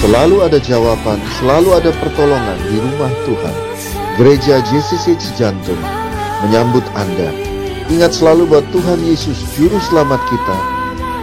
Selalu 0.00 0.36
ada 0.48 0.56
jawaban, 0.56 1.20
selalu 1.36 1.76
ada 1.76 1.92
pertolongan 2.00 2.56
di 2.72 2.80
rumah 2.80 3.12
Tuhan. 3.28 3.56
Gereja 4.16 4.64
JCC 4.64 5.12
Cijantung 5.20 5.76
menyambut 6.40 6.80
Anda. 6.96 7.28
Ingat 7.92 8.16
selalu 8.16 8.48
bahwa 8.48 8.64
Tuhan 8.72 8.96
Yesus 9.04 9.36
juru 9.60 9.76
selamat 9.76 10.24
kita 10.32 10.58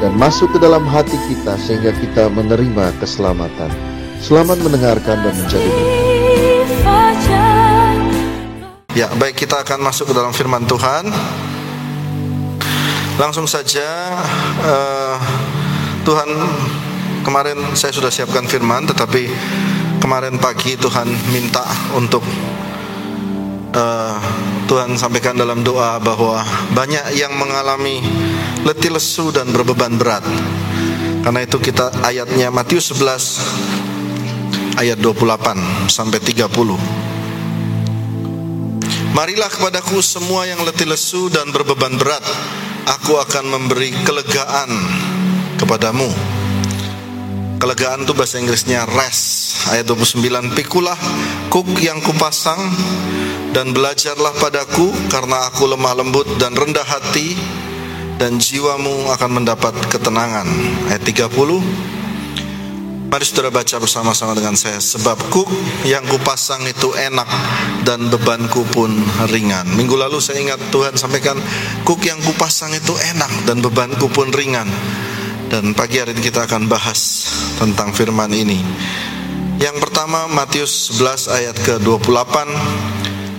dan 0.06 0.14
masuk 0.14 0.54
ke 0.54 0.62
dalam 0.62 0.86
hati 0.86 1.18
kita 1.26 1.58
sehingga 1.58 1.90
kita 1.98 2.30
menerima 2.30 2.94
keselamatan. 3.02 3.74
Selamat 4.22 4.62
mendengarkan 4.62 5.26
dan 5.26 5.34
menjadi 5.34 5.70
Ya, 8.94 9.10
baik 9.18 9.42
kita 9.42 9.66
akan 9.66 9.90
masuk 9.90 10.10
ke 10.10 10.14
dalam 10.14 10.34
firman 10.38 10.70
Tuhan. 10.70 11.10
Langsung 13.18 13.50
saja 13.50 13.86
uh, 14.62 15.18
Tuhan 16.06 16.30
kemarin 17.28 17.60
saya 17.76 17.92
sudah 17.92 18.08
siapkan 18.08 18.48
firman 18.48 18.88
tetapi 18.88 19.28
kemarin 20.00 20.40
pagi 20.40 20.80
Tuhan 20.80 21.12
minta 21.36 21.68
untuk 21.92 22.24
uh, 23.76 24.16
Tuhan 24.64 24.96
sampaikan 24.96 25.36
dalam 25.36 25.60
doa 25.60 26.00
bahwa 26.00 26.40
banyak 26.72 27.20
yang 27.20 27.36
mengalami 27.36 28.00
letih 28.64 28.96
lesu 28.96 29.36
dan 29.36 29.52
berbeban 29.52 30.00
berat. 30.00 30.24
Karena 31.28 31.44
itu 31.44 31.60
kita 31.60 31.92
ayatnya 32.08 32.48
Matius 32.48 32.96
11 32.96 34.80
ayat 34.80 34.96
28 34.96 35.92
sampai 35.92 36.24
30. 36.24 36.48
Marilah 39.12 39.52
kepadaku 39.52 40.00
semua 40.00 40.48
yang 40.48 40.64
letih 40.64 40.88
lesu 40.88 41.28
dan 41.28 41.52
berbeban 41.52 42.00
berat, 42.00 42.24
aku 42.88 43.20
akan 43.20 43.52
memberi 43.52 43.92
kelegaan 44.08 44.72
kepadamu. 45.60 46.37
Kelegaan 47.58 48.06
itu 48.06 48.14
bahasa 48.14 48.38
Inggrisnya 48.38 48.86
rest. 48.86 49.66
Ayat 49.74 49.90
29, 49.90 50.54
pikulah 50.54 50.94
kuk 51.50 51.66
yang 51.82 51.98
kupasang 52.06 52.62
dan 53.50 53.74
belajarlah 53.74 54.38
padaku 54.38 54.94
karena 55.10 55.50
aku 55.50 55.66
lemah 55.66 55.98
lembut 55.98 56.38
dan 56.38 56.54
rendah 56.54 56.86
hati 56.86 57.34
dan 58.22 58.38
jiwamu 58.38 59.10
akan 59.10 59.42
mendapat 59.42 59.74
ketenangan. 59.90 60.46
Ayat 60.94 61.02
30, 61.02 61.98
Mari 63.08 63.24
saudara 63.26 63.50
baca 63.50 63.80
bersama-sama 63.80 64.36
dengan 64.36 64.54
saya 64.60 64.84
Sebab 64.84 65.32
kuk 65.32 65.48
yang 65.88 66.04
kupasang 66.12 66.60
itu 66.68 66.92
enak 66.92 67.24
Dan 67.88 68.12
bebanku 68.12 68.68
pun 68.68 68.92
ringan 69.32 69.64
Minggu 69.80 69.96
lalu 69.96 70.20
saya 70.20 70.44
ingat 70.44 70.60
Tuhan 70.76 71.00
sampaikan 71.00 71.40
Kuk 71.88 72.04
yang 72.04 72.20
kupasang 72.20 72.76
itu 72.76 72.92
enak 73.16 73.48
Dan 73.48 73.64
bebanku 73.64 74.12
pun 74.12 74.28
ringan 74.36 74.68
dan 75.48 75.72
pagi 75.72 76.04
hari 76.04 76.12
ini 76.12 76.22
kita 76.24 76.44
akan 76.44 76.68
bahas 76.68 77.32
tentang 77.56 77.96
firman 77.96 78.32
ini. 78.36 78.60
Yang 79.58 79.80
pertama 79.82 80.30
Matius 80.30 80.94
11 80.94 81.34
ayat 81.34 81.56
ke-28 81.66 82.36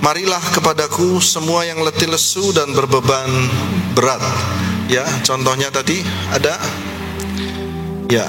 Marilah 0.02 0.42
kepadaku 0.50 1.22
semua 1.22 1.62
yang 1.68 1.84
letih 1.84 2.08
lesu 2.10 2.50
dan 2.56 2.72
berbeban 2.72 3.28
berat. 3.92 4.22
Ya, 4.88 5.04
contohnya 5.22 5.68
tadi 5.68 6.00
ada 6.32 6.56
Ya, 8.08 8.24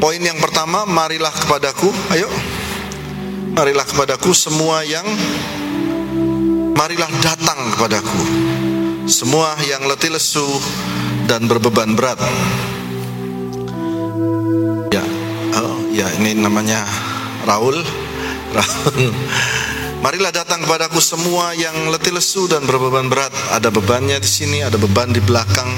poin 0.00 0.16
yang 0.16 0.40
pertama 0.40 0.88
marilah 0.88 1.30
kepadaku. 1.36 1.92
Ayo. 2.16 2.32
Marilah 3.52 3.84
kepadaku 3.84 4.32
semua 4.32 4.80
yang 4.88 5.04
marilah 6.72 7.12
datang 7.20 7.76
kepadaku. 7.76 8.22
Semua 9.04 9.52
yang 9.68 9.84
letih 9.84 10.16
lesu 10.16 10.48
dan 11.28 11.44
berbeban 11.44 11.92
berat 11.92 12.16
Ya 15.92 16.08
ini 16.16 16.32
namanya 16.32 16.88
Raul 17.44 17.76
Raul 18.56 19.12
Marilah 20.02 20.34
datang 20.34 20.64
kepadaku 20.66 20.98
semua 20.98 21.54
yang 21.54 21.86
letih 21.86 22.10
lesu 22.10 22.50
dan 22.50 22.66
berbeban 22.66 23.06
berat. 23.06 23.30
Ada 23.54 23.70
bebannya 23.70 24.18
di 24.18 24.26
sini, 24.26 24.58
ada 24.58 24.74
beban 24.74 25.14
di 25.14 25.22
belakang. 25.22 25.70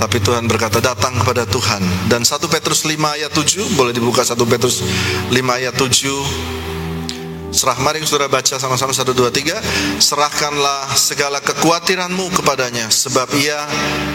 Tapi 0.00 0.24
Tuhan 0.24 0.48
berkata 0.48 0.80
datang 0.80 1.20
kepada 1.20 1.44
Tuhan. 1.44 1.84
Dan 2.08 2.24
1 2.24 2.32
Petrus 2.48 2.88
5 2.88 2.96
ayat 2.96 3.28
7, 3.28 3.76
boleh 3.76 3.92
dibuka 3.92 4.24
1 4.24 4.40
Petrus 4.48 4.80
5 5.28 5.36
ayat 5.36 5.76
7. 5.76 7.52
Serah 7.52 7.76
mari 7.84 8.00
saudara 8.08 8.32
baca 8.32 8.56
sama-sama 8.56 8.96
1 8.96 9.04
2 9.04 9.28
3. 9.28 10.00
Serahkanlah 10.00 10.96
segala 10.96 11.36
kekhawatiranmu 11.44 12.40
kepadanya 12.40 12.88
sebab 12.88 13.28
ia 13.36 13.68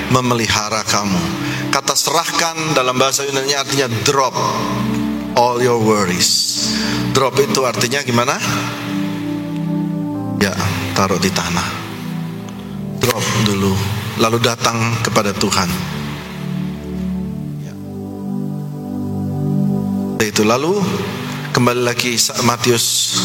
memelihara 0.09 0.81
kamu. 0.89 1.21
Kata 1.69 1.93
serahkan 1.93 2.73
dalam 2.73 2.97
bahasa 2.97 3.21
Yunani 3.21 3.53
artinya 3.53 3.85
drop 4.01 4.33
all 5.41 5.57
your 5.57 5.81
worries. 5.81 6.69
Drop 7.17 7.33
itu 7.41 7.65
artinya 7.65 8.05
gimana? 8.05 8.37
Ya, 10.37 10.53
taruh 10.93 11.17
di 11.17 11.33
tanah. 11.33 11.65
Drop 13.01 13.25
dulu, 13.49 13.73
lalu 14.21 14.37
datang 14.37 14.77
kepada 15.01 15.33
Tuhan. 15.33 15.65
Ya. 17.65 17.73
Itu 20.21 20.45
lalu 20.45 20.77
kembali 21.57 21.89
lagi 21.89 22.13
Matius 22.45 23.17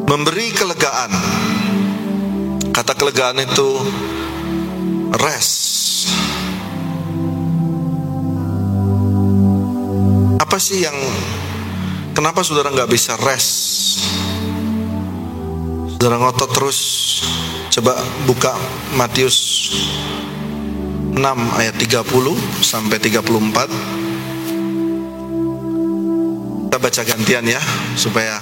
Memberi 0.05 0.53
kelegaan. 0.53 1.09
Kata 2.77 2.93
kelegaan 2.93 3.41
itu 3.41 3.69
rest. 5.17 5.57
Apa 10.45 10.61
sih 10.61 10.85
yang 10.85 10.97
kenapa 12.13 12.45
saudara 12.45 12.69
nggak 12.69 12.93
bisa 12.93 13.17
rest? 13.25 14.05
Saudara 15.97 16.21
ngotot 16.21 16.53
terus. 16.53 16.81
Coba 17.73 17.97
buka 18.29 18.53
Matius 18.93 19.39
6 21.21 21.61
ayat 21.61 21.77
30 21.77 22.65
sampai 22.65 22.97
34 22.97 24.01
kita 26.71 26.79
baca 26.81 27.03
gantian 27.03 27.45
ya 27.45 27.61
supaya 27.93 28.41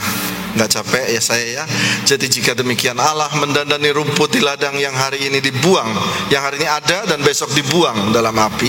nggak 0.52 0.68
capek 0.68 1.16
ya 1.16 1.20
saya 1.20 1.46
ya. 1.48 1.64
Jadi 2.04 2.28
jika 2.28 2.52
demikian 2.52 3.00
Allah 3.00 3.32
mendandani 3.40 3.88
rumput 3.88 4.36
di 4.36 4.44
ladang 4.44 4.76
yang 4.76 4.92
hari 4.92 5.32
ini 5.32 5.40
dibuang. 5.40 5.88
Yang 6.28 6.42
hari 6.44 6.56
ini 6.60 6.68
ada 6.68 7.08
dan 7.08 7.24
besok 7.24 7.48
dibuang 7.56 8.12
dalam 8.12 8.36
api. 8.36 8.68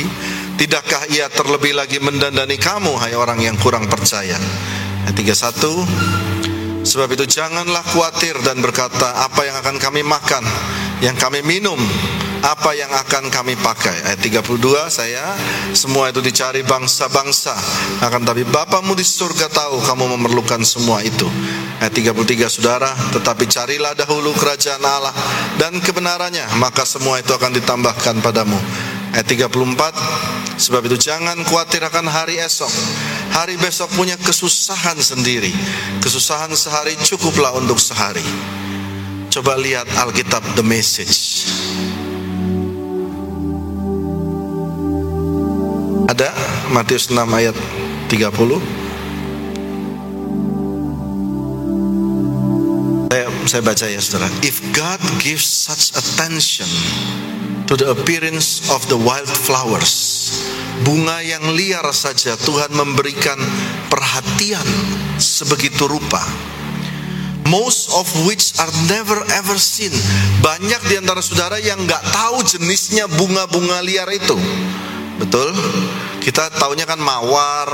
Tidakkah 0.56 1.12
ia 1.12 1.28
terlebih 1.28 1.76
lagi 1.76 2.00
mendandani 2.00 2.56
kamu 2.56 2.96
hai 3.03 3.20
orang 3.20 3.44
yang 3.44 3.59
kurang 3.59 3.88
percaya? 3.91 4.40
Ayat 5.08 5.16
31 5.16 6.88
sebab 6.88 7.12
itu 7.12 7.28
janganlah 7.28 7.84
khawatir 7.84 8.40
dan 8.40 8.64
berkata 8.64 9.28
apa 9.28 9.44
yang 9.44 9.59
akan 9.59 9.76
kami 9.76 10.00
makan 10.00 10.44
yang 11.03 11.16
kami 11.20 11.44
minum 11.44 11.80
apa 12.39 12.72
yang 12.72 12.88
akan 12.88 13.27
kami 13.27 13.59
pakai? 13.59 14.07
Ayat 14.07 14.19
32 14.23 14.55
saya 14.88 15.35
semua 15.75 16.07
itu 16.07 16.23
dicari 16.23 16.63
bangsa-bangsa. 16.63 17.51
Akan 18.00 18.23
tapi 18.23 18.47
Bapamu 18.47 18.95
di 18.95 19.03
surga 19.03 19.51
tahu 19.51 19.83
kamu 19.83 20.16
memerlukan 20.16 20.63
semua 20.63 21.03
itu. 21.03 21.28
Ayat 21.83 21.91
33 21.91 22.47
saudara 22.47 22.91
tetapi 23.11 23.44
carilah 23.44 23.91
dahulu 23.91 24.31
kerajaan 24.35 24.79
Allah 24.79 25.11
dan 25.59 25.75
kebenarannya 25.83 26.47
maka 26.63 26.88
semua 26.88 27.19
itu 27.19 27.35
akan 27.35 27.51
ditambahkan 27.59 28.23
padamu. 28.23 28.59
Ayat 29.11 29.28
34 29.28 30.55
sebab 30.55 30.81
itu 30.87 31.11
jangan 31.11 31.35
khawatir 31.43 31.84
akan 31.84 32.08
hari 32.08 32.40
esok. 32.40 32.72
Hari 33.35 33.59
besok 33.59 33.91
punya 33.99 34.16
kesusahan 34.16 34.96
sendiri. 34.96 35.52
Kesusahan 35.99 36.55
sehari 36.55 36.96
cukuplah 37.03 37.52
untuk 37.59 37.78
sehari. 37.78 38.23
Coba 39.29 39.59
lihat 39.59 39.85
Alkitab 39.93 40.41
the 40.58 40.66
message 40.66 41.46
Ada 46.09 46.34
Matius 46.73 47.14
6 47.14 47.22
ayat 47.22 47.53
30 48.09 48.34
Saya, 53.14 53.26
saya 53.46 53.61
baca 53.61 53.85
ya 53.85 54.02
saudara 54.02 54.26
If 54.41 54.58
God 54.73 54.97
gives 55.22 55.46
such 55.46 55.94
attention 55.94 56.66
To 57.70 57.78
the 57.78 57.94
appearance 57.94 58.73
of 58.73 58.82
the 58.90 58.97
wild 58.97 59.29
flowers 59.29 60.34
Bunga 60.82 61.22
yang 61.22 61.46
liar 61.53 61.85
saja 61.94 62.34
Tuhan 62.41 62.73
memberikan 62.73 63.38
perhatian 63.94 64.66
sebegitu 65.22 65.85
rupa 65.85 66.26
most 67.50 67.94
of 67.97 68.05
which 68.29 68.53
are 68.62 68.70
never 68.85 69.17
ever 69.41 69.58
seen. 69.58 69.90
Banyak 70.46 70.85
di 70.85 71.02
antara 71.02 71.17
saudara 71.17 71.58
yang 71.58 71.82
nggak 71.82 72.14
tahu 72.14 72.46
jenisnya 72.46 73.09
bunga-bunga 73.09 73.82
liar 73.82 74.05
itu. 74.14 74.38
Betul? 75.19 75.51
Kita 76.23 76.47
taunya 76.55 76.87
kan 76.87 76.99
mawar, 76.99 77.67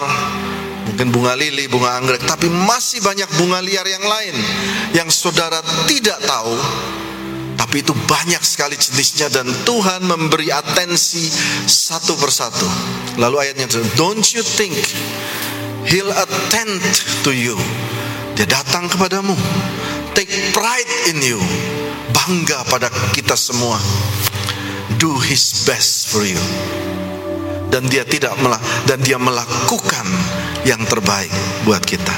mungkin 0.89 1.13
bunga 1.13 1.38
lili, 1.38 1.69
bunga 1.69 1.97
anggrek, 2.01 2.25
tapi 2.25 2.50
masih 2.50 3.06
banyak 3.06 3.30
bunga 3.38 3.62
liar 3.62 3.86
yang 3.86 4.06
lain 4.06 4.36
yang 4.97 5.09
saudara 5.13 5.62
tidak 5.86 6.18
tahu. 6.25 6.57
Tapi 7.56 7.86
itu 7.86 7.94
banyak 8.06 8.42
sekali 8.44 8.75
jenisnya 8.75 9.31
dan 9.31 9.47
Tuhan 9.63 10.03
memberi 10.03 10.51
atensi 10.51 11.27
satu 11.65 12.18
persatu. 12.19 12.68
Lalu 13.15 13.47
ayatnya 13.47 13.65
itu, 13.69 13.80
don't 13.95 14.25
you 14.36 14.44
think 14.44 14.75
he'll 15.88 16.12
attend 16.12 16.81
to 17.24 17.31
you? 17.31 17.56
Dia 18.36 18.47
datang 18.47 18.92
kepadamu. 18.92 19.33
Take 20.12 20.31
pride 20.51 20.92
in 21.12 21.24
you. 21.24 21.39
Bangga 22.12 22.68
pada 22.68 22.92
kita 23.15 23.39
semua. 23.39 23.80
Do 25.00 25.15
his 25.19 25.63
best 25.68 26.12
for 26.12 26.24
you 26.24 26.39
dan 27.75 27.92
dia 27.92 28.07
tidak 28.07 28.31
melah 28.39 28.63
dan 28.88 29.04
dia 29.04 29.19
melakukan 29.19 30.07
yang 30.63 30.80
terbaik 30.88 31.27
buat 31.68 31.83
kita. 31.83 32.16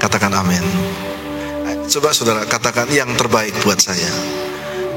Katakan 0.00 0.32
amin. 0.32 0.64
Coba 1.84 2.16
saudara 2.16 2.48
katakan 2.48 2.88
yang 2.88 3.12
terbaik 3.12 3.52
buat 3.60 3.76
saya 3.76 4.08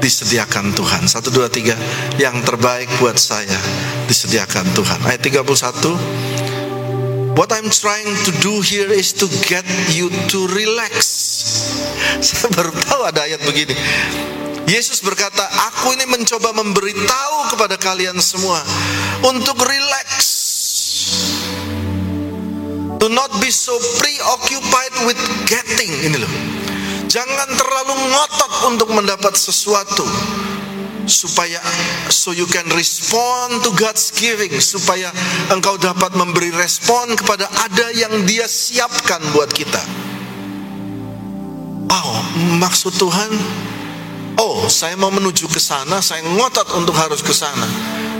disediakan 0.00 0.72
Tuhan. 0.72 1.04
Satu 1.04 1.28
dua 1.28 1.52
tiga 1.52 1.76
yang 2.16 2.40
terbaik 2.40 2.88
buat 2.96 3.20
saya 3.20 3.60
disediakan 4.08 4.64
Tuhan. 4.72 5.04
Ayat 5.04 5.20
31 5.20 7.36
What 7.36 7.52
I'm 7.52 7.68
trying 7.68 8.08
to 8.28 8.32
do 8.44 8.60
here 8.64 8.92
is 8.92 9.12
to 9.20 9.28
get 9.48 9.64
you 9.92 10.08
to 10.32 10.48
relax. 10.52 10.96
Saya 12.28 12.52
baru 12.52 12.76
tahu 12.76 13.08
ada 13.08 13.24
ayat 13.24 13.40
begini. 13.40 13.72
Yesus 14.72 15.04
berkata, 15.04 15.44
"Aku 15.68 15.92
ini 15.92 16.08
mencoba 16.08 16.56
memberitahu 16.56 17.52
kepada 17.52 17.76
kalian 17.76 18.16
semua 18.24 18.56
untuk 19.20 19.60
relax. 19.60 20.08
Do 22.96 23.12
not 23.12 23.36
be 23.36 23.52
so 23.52 23.76
preoccupied 24.00 24.94
with 25.04 25.20
getting." 25.44 25.92
Ini 26.08 26.16
loh. 26.16 26.32
Jangan 27.04 27.52
terlalu 27.52 28.16
ngotot 28.16 28.52
untuk 28.72 28.88
mendapat 28.96 29.36
sesuatu 29.36 30.08
supaya 31.04 31.60
so 32.08 32.32
you 32.32 32.48
can 32.48 32.64
respond 32.72 33.60
to 33.60 33.68
God's 33.76 34.08
giving 34.16 34.56
supaya 34.56 35.12
engkau 35.52 35.76
dapat 35.76 36.16
memberi 36.16 36.48
respon 36.48 37.12
kepada 37.12 37.44
ada 37.60 37.92
yang 37.92 38.24
dia 38.24 38.48
siapkan 38.48 39.20
buat 39.36 39.52
kita. 39.52 39.82
Oh, 41.92 42.24
maksud 42.56 42.96
Tuhan 42.96 43.28
Oh, 44.40 44.64
saya 44.72 44.96
mau 44.96 45.12
menuju 45.12 45.44
ke 45.50 45.60
sana, 45.60 46.00
saya 46.00 46.24
ngotot 46.24 46.72
untuk 46.80 46.96
harus 46.96 47.20
ke 47.20 47.34
sana. 47.36 47.68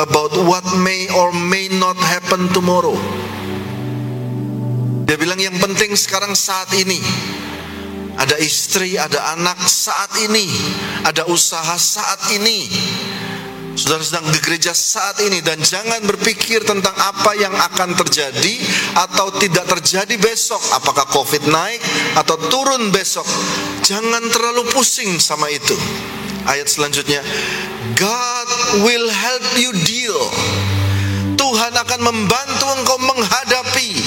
about 0.00 0.32
what 0.48 0.64
may 0.80 1.12
or 1.12 1.28
may 1.36 1.68
not 1.68 2.00
happen 2.00 2.48
tomorrow. 2.56 2.96
Dia 5.12 5.20
bilang 5.20 5.36
yang 5.36 5.60
penting 5.60 5.92
sekarang 5.92 6.32
saat 6.32 6.72
ini. 6.72 6.96
Ada 8.16 8.40
istri, 8.40 8.96
ada 8.96 9.36
anak 9.36 9.60
saat 9.60 10.08
ini. 10.24 10.48
Ada 11.04 11.28
usaha 11.28 11.76
saat 11.76 12.32
ini. 12.32 12.64
Saudara 13.76 14.00
sedang 14.00 14.24
di 14.32 14.40
gereja 14.40 14.72
saat 14.72 15.20
ini 15.20 15.44
dan 15.44 15.60
jangan 15.60 16.00
berpikir 16.08 16.64
tentang 16.64 16.96
apa 16.96 17.36
yang 17.36 17.52
akan 17.52 17.92
terjadi 17.92 18.56
atau 18.96 19.36
tidak 19.36 19.68
terjadi 19.76 20.16
besok. 20.16 20.64
Apakah 20.80 21.04
COVID 21.12 21.44
naik 21.44 21.84
atau 22.16 22.40
turun 22.48 22.88
besok? 22.88 23.28
Jangan 23.84 24.32
terlalu 24.32 24.64
pusing 24.72 25.20
sama 25.20 25.52
itu. 25.52 25.76
Ayat 26.48 26.72
selanjutnya, 26.72 27.20
God 28.00 28.48
will 28.80 29.12
help 29.12 29.44
you 29.60 29.76
deal. 29.84 30.24
Tuhan 31.36 31.76
akan 31.76 32.00
membantu 32.00 32.64
engkau 32.80 32.96
menghadapi 32.96 34.01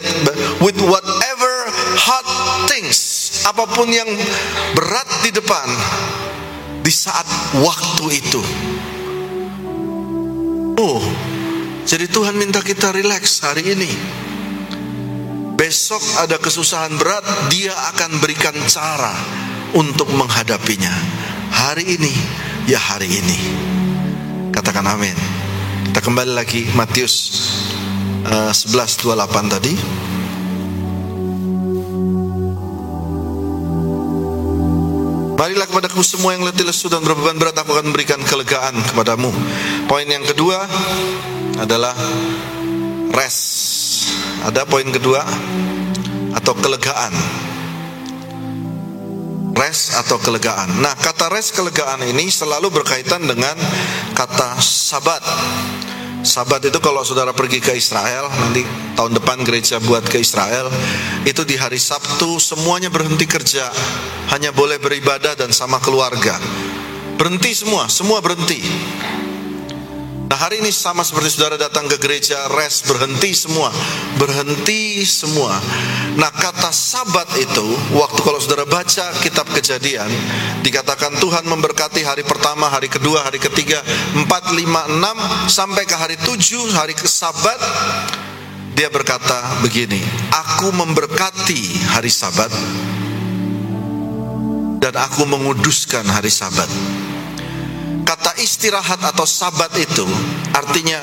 lihat 0.00 0.34
with 0.64 0.78
whatever 0.80 1.52
hard 1.96 2.28
things 2.68 2.98
apa 3.44 3.64
pun 3.68 3.88
yang 3.88 4.08
berat 4.76 5.08
di 5.24 5.30
depan 5.32 5.68
di 6.80 6.92
saat 6.92 7.26
waktu 7.60 8.06
itu. 8.16 8.42
Oh 10.80 11.04
jadi 11.84 12.06
Tuhan 12.06 12.38
minta 12.38 12.62
kita 12.62 12.94
relax 12.94 13.42
hari 13.44 13.74
ini. 13.74 13.90
Besok 15.58 16.00
ada 16.24 16.40
kesusahan 16.40 16.96
berat 16.96 17.26
dia 17.52 17.74
akan 17.92 18.16
berikan 18.22 18.56
cara 18.64 19.12
untuk 19.76 20.08
menghadapinya. 20.16 20.92
Hari 21.50 21.84
ini 21.84 22.14
ya 22.64 22.80
hari 22.80 23.10
ini. 23.10 23.38
Katakan 24.54 24.86
amin. 24.88 25.18
Kita 25.90 26.00
kembali 26.00 26.32
lagi 26.32 26.70
Matius 26.78 27.34
uh, 28.30 28.52
11:28 28.54 29.50
tadi. 29.50 29.74
Marilah 35.40 35.66
kepadaku 35.66 36.04
semua 36.04 36.36
yang 36.36 36.44
letih 36.44 36.68
lesu 36.68 36.92
dan 36.92 37.00
berbeban 37.00 37.40
berat 37.40 37.56
aku 37.56 37.72
akan 37.72 37.90
memberikan 37.90 38.20
kelegaan 38.22 38.76
kepadamu. 38.92 39.32
Poin 39.88 40.04
yang 40.04 40.22
kedua 40.22 40.68
adalah 41.56 41.96
rest. 43.16 44.12
Ada 44.44 44.68
poin 44.68 44.84
kedua 44.92 45.24
atau 46.36 46.54
kelegaan. 46.54 47.12
Rest 49.56 49.96
atau 49.96 50.16
kelegaan. 50.20 50.80
Nah, 50.80 50.96
kata 50.96 51.28
rest 51.32 51.56
kelegaan 51.56 52.04
ini 52.04 52.28
selalu 52.32 52.72
berkaitan 52.80 53.24
dengan 53.24 53.56
kata 54.16 54.56
sabat. 54.60 55.20
Sabat 56.20 56.60
itu 56.60 56.76
kalau 56.84 57.00
saudara 57.00 57.32
pergi 57.32 57.64
ke 57.64 57.72
Israel 57.72 58.28
nanti 58.28 58.60
tahun 58.92 59.16
depan 59.16 59.40
gereja 59.40 59.80
buat 59.80 60.04
ke 60.04 60.20
Israel 60.20 60.68
itu 61.24 61.48
di 61.48 61.56
hari 61.56 61.80
Sabtu 61.80 62.36
semuanya 62.36 62.92
berhenti 62.92 63.24
kerja 63.24 63.72
hanya 64.28 64.52
boleh 64.52 64.76
beribadah 64.76 65.32
dan 65.32 65.48
sama 65.48 65.80
keluarga. 65.80 66.36
Berhenti 67.16 67.56
semua 67.56 67.88
semua 67.88 68.20
berhenti 68.20 68.60
hari 70.40 70.64
ini 70.64 70.72
sama 70.72 71.04
seperti 71.04 71.36
saudara 71.36 71.60
datang 71.60 71.84
ke 71.84 72.00
gereja 72.00 72.48
rest 72.56 72.88
berhenti 72.88 73.36
semua 73.36 73.68
berhenti 74.16 75.04
semua. 75.04 75.52
Nah 76.16 76.32
kata 76.32 76.72
sabat 76.72 77.28
itu 77.36 77.64
waktu 77.92 78.20
kalau 78.24 78.40
saudara 78.40 78.64
baca 78.64 79.12
kitab 79.20 79.48
kejadian 79.52 80.08
dikatakan 80.64 81.16
Tuhan 81.20 81.44
memberkati 81.44 82.00
hari 82.04 82.24
pertama, 82.24 82.72
hari 82.72 82.88
kedua, 82.88 83.24
hari 83.24 83.36
ketiga, 83.36 83.80
empat, 84.16 84.56
lima, 84.56 84.88
enam 84.88 85.16
sampai 85.48 85.84
ke 85.84 85.96
hari 85.96 86.16
tujuh 86.20 86.72
hari 86.72 86.96
ke 86.96 87.04
sabat 87.04 87.60
dia 88.72 88.88
berkata 88.88 89.60
begini, 89.60 90.00
aku 90.32 90.72
memberkati 90.72 91.92
hari 91.92 92.08
sabat 92.08 92.48
dan 94.80 94.94
aku 94.96 95.28
menguduskan 95.28 96.08
hari 96.08 96.32
sabat. 96.32 96.68
Kata 98.08 98.34
istirahat 98.40 99.04
atau 99.04 99.22
sabat 99.22 99.70
itu 99.76 100.02
artinya 100.54 100.98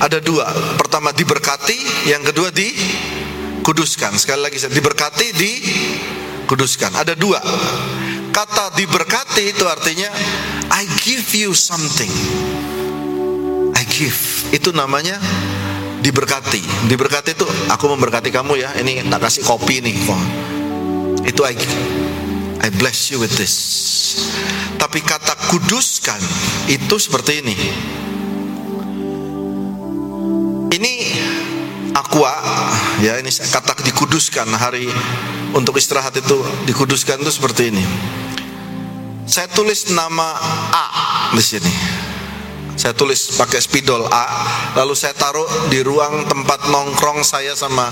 ada 0.00 0.18
dua. 0.18 0.46
Pertama 0.78 1.14
diberkati, 1.14 2.08
yang 2.10 2.22
kedua 2.22 2.50
dikuduskan. 2.54 4.14
Sekali 4.18 4.40
lagi 4.44 4.58
saya 4.58 4.72
diberkati, 4.74 5.26
dikuduskan. 5.34 6.94
Ada 6.94 7.14
dua. 7.14 7.38
Kata 8.34 8.74
diberkati 8.74 9.54
itu 9.54 9.62
artinya 9.70 10.10
I 10.74 10.90
give 11.06 11.30
you 11.38 11.54
something. 11.54 12.10
I 13.78 13.82
give. 13.86 14.50
Itu 14.50 14.74
namanya 14.74 15.22
diberkati. 16.02 16.90
Diberkati 16.90 17.38
itu 17.38 17.46
aku 17.70 17.84
memberkati 17.94 18.34
kamu 18.34 18.58
ya. 18.58 18.74
Ini 18.74 19.06
tak 19.06 19.30
kasih 19.30 19.46
kopi 19.46 19.78
nih. 19.78 19.96
Itu 21.22 21.46
I 21.46 21.54
I 22.64 22.68
bless 22.74 23.14
you 23.14 23.22
with 23.22 23.38
this. 23.38 23.54
Tapi 24.82 24.98
kata 24.98 25.38
kuduskan 25.54 26.18
itu 26.66 26.94
seperti 26.98 27.38
ini. 27.38 27.56
Ini 30.74 30.94
aqua 31.94 32.34
ya 32.98 33.14
ini 33.22 33.30
kata 33.30 33.78
dikuduskan 33.86 34.50
hari 34.58 34.90
untuk 35.54 35.78
istirahat 35.78 36.18
itu 36.18 36.42
dikuduskan 36.66 37.22
itu 37.22 37.30
seperti 37.30 37.70
ini. 37.70 37.84
Saya 39.22 39.46
tulis 39.54 39.94
nama 39.94 40.34
A 40.74 40.86
di 41.30 41.38
sini. 41.38 41.70
Saya 42.74 42.90
tulis 42.90 43.38
pakai 43.38 43.62
spidol 43.62 44.02
A, 44.10 44.26
lalu 44.74 44.98
saya 44.98 45.14
taruh 45.14 45.46
di 45.70 45.78
ruang 45.86 46.26
tempat 46.26 46.66
nongkrong 46.66 47.22
saya 47.22 47.54
sama 47.54 47.86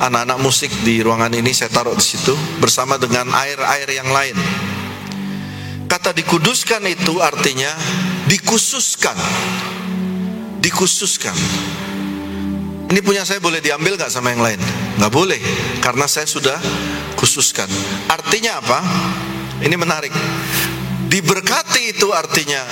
anak-anak 0.00 0.40
musik 0.40 0.72
di 0.80 1.04
ruangan 1.04 1.28
ini 1.28 1.52
saya 1.52 1.68
taruh 1.68 1.92
di 1.92 2.00
situ 2.00 2.32
bersama 2.56 2.96
dengan 2.96 3.28
air-air 3.36 4.00
yang 4.00 4.08
lain. 4.08 4.32
Kata 5.84 6.16
dikuduskan 6.16 6.88
itu 6.88 7.20
artinya 7.20 7.68
dikhususkan. 8.32 9.14
Dikhususkan. 10.64 11.36
Ini 12.90 13.00
punya 13.00 13.24
saya 13.26 13.40
boleh 13.40 13.62
diambil 13.64 13.96
gak 13.96 14.12
sama 14.12 14.32
yang 14.34 14.42
lain? 14.44 14.60
Gak 15.00 15.12
boleh, 15.12 15.40
karena 15.80 16.04
saya 16.04 16.28
sudah 16.28 16.58
khususkan. 17.18 17.66
Artinya 18.08 18.60
apa? 18.60 18.78
Ini 19.64 19.76
menarik. 19.78 20.12
Diberkati 21.08 21.94
itu 21.94 22.10
artinya 22.10 22.62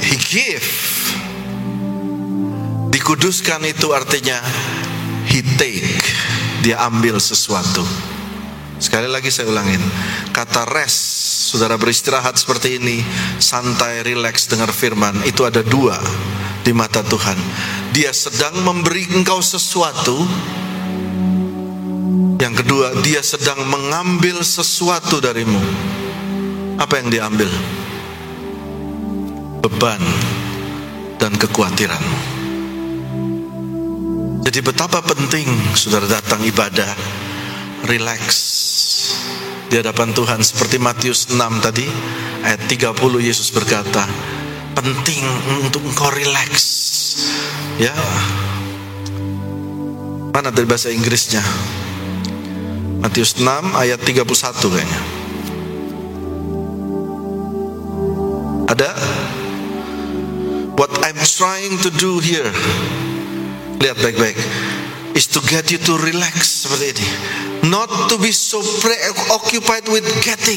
he 0.00 0.16
give. 0.16 0.70
Dikuduskan 2.90 3.62
itu 3.68 3.94
artinya 3.94 4.40
he 5.30 5.40
take 5.56 5.86
dia 6.60 6.76
ambil 6.84 7.16
sesuatu 7.16 7.86
sekali 8.80 9.06
lagi 9.06 9.28
saya 9.28 9.52
ulangin 9.52 9.80
kata 10.32 10.64
rest 10.72 10.98
saudara 11.52 11.76
beristirahat 11.76 12.40
seperti 12.40 12.80
ini 12.80 13.04
santai 13.36 14.00
rileks 14.00 14.48
dengar 14.48 14.72
firman 14.72 15.14
itu 15.28 15.44
ada 15.44 15.60
dua 15.60 16.00
di 16.64 16.72
mata 16.72 17.00
Tuhan. 17.04 17.36
Dia 17.92 18.12
sedang 18.12 18.64
memberi 18.64 19.04
engkau 19.12 19.44
sesuatu 19.44 20.24
yang 22.40 22.56
kedua 22.56 22.96
dia 23.04 23.20
sedang 23.20 23.68
mengambil 23.68 24.40
sesuatu 24.40 25.20
darimu. 25.20 25.60
Apa 26.80 26.96
yang 27.04 27.12
diambil 27.12 27.52
beban 29.60 30.00
dan 31.20 31.36
kekhawatiranmu 31.36 32.18
jadi 34.40 34.58
betapa 34.64 35.04
penting 35.04 35.46
saudara 35.76 36.08
datang 36.08 36.40
ibadah 36.42 36.88
relax. 37.86 38.22
Di 39.70 39.78
hadapan 39.78 40.10
Tuhan 40.10 40.42
seperti 40.42 40.82
Matius 40.82 41.30
6 41.30 41.38
tadi 41.62 41.86
ayat 42.42 42.66
30 42.66 42.96
Yesus 43.22 43.54
berkata 43.54 44.02
penting 44.74 45.24
untuk 45.62 45.84
engkau 45.84 46.10
relax. 46.10 46.52
Ya. 47.78 47.94
Mana 50.30 50.50
dari 50.50 50.66
bahasa 50.66 50.90
Inggrisnya? 50.90 51.44
Matius 53.00 53.38
6 53.38 53.46
ayat 53.76 54.00
31 54.02 54.26
kayaknya. 54.72 55.00
Ada? 58.70 58.90
What 60.78 60.96
I'm 61.04 61.18
trying 61.20 61.76
to 61.84 61.90
do 61.92 62.22
here. 62.24 62.48
Lihat 63.80 63.96
baik-baik. 64.00 64.36
Is 65.20 65.28
to 65.36 65.44
get 65.44 65.68
you 65.68 65.76
to 65.84 66.00
relax 66.00 66.64
seperti 66.64 66.96
ini. 66.96 67.08
Not 67.68 68.08
to 68.08 68.16
be 68.16 68.32
so 68.32 68.64
preoccupied 68.80 69.84
with 69.92 70.08
getting. 70.24 70.56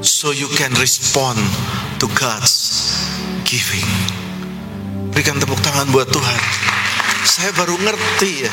So 0.00 0.32
you 0.32 0.48
can 0.56 0.72
respond 0.80 1.36
to 2.00 2.08
God's 2.16 2.96
giving. 3.44 3.84
Berikan 5.12 5.36
tepuk 5.36 5.60
tangan 5.60 5.84
buat 5.92 6.08
Tuhan. 6.08 6.40
Saya 7.28 7.52
baru 7.60 7.76
ngerti 7.76 8.48
ya. 8.48 8.52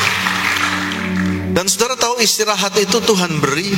Dan 1.55 1.63
saudara 1.71 1.95
tahu 1.95 2.19
istirahat 2.19 2.75
itu 2.75 2.99
Tuhan 2.99 3.39
beri. 3.39 3.71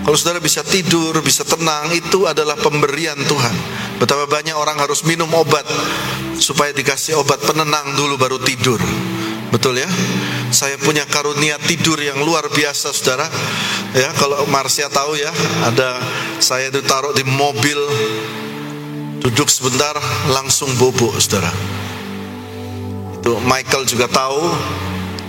Kalau 0.00 0.16
saudara 0.16 0.40
bisa 0.40 0.64
tidur, 0.64 1.12
bisa 1.20 1.44
tenang, 1.44 1.92
itu 1.92 2.24
adalah 2.24 2.56
pemberian 2.56 3.20
Tuhan. 3.20 3.56
Betapa 4.00 4.24
banyak 4.24 4.56
orang 4.56 4.80
harus 4.80 5.04
minum 5.04 5.28
obat 5.36 5.68
supaya 6.40 6.72
dikasih 6.72 7.20
obat 7.20 7.36
penenang 7.44 7.92
dulu 8.00 8.16
baru 8.16 8.40
tidur. 8.40 8.80
Betul 9.52 9.84
ya? 9.84 9.88
Saya 10.48 10.80
punya 10.80 11.04
karunia 11.04 11.60
tidur 11.60 12.00
yang 12.00 12.24
luar 12.24 12.48
biasa, 12.48 12.88
Saudara. 12.96 13.28
Ya, 13.92 14.08
kalau 14.16 14.48
Marsha 14.48 14.88
tahu 14.88 15.20
ya, 15.20 15.28
ada 15.68 16.00
saya 16.40 16.72
ditaruh 16.72 17.12
di 17.12 17.20
mobil 17.28 17.76
duduk 19.20 19.52
sebentar 19.52 19.92
langsung 20.32 20.72
bobo, 20.80 21.12
Saudara. 21.20 21.52
Itu 23.20 23.36
Michael 23.44 23.84
juga 23.84 24.08
tahu 24.08 24.40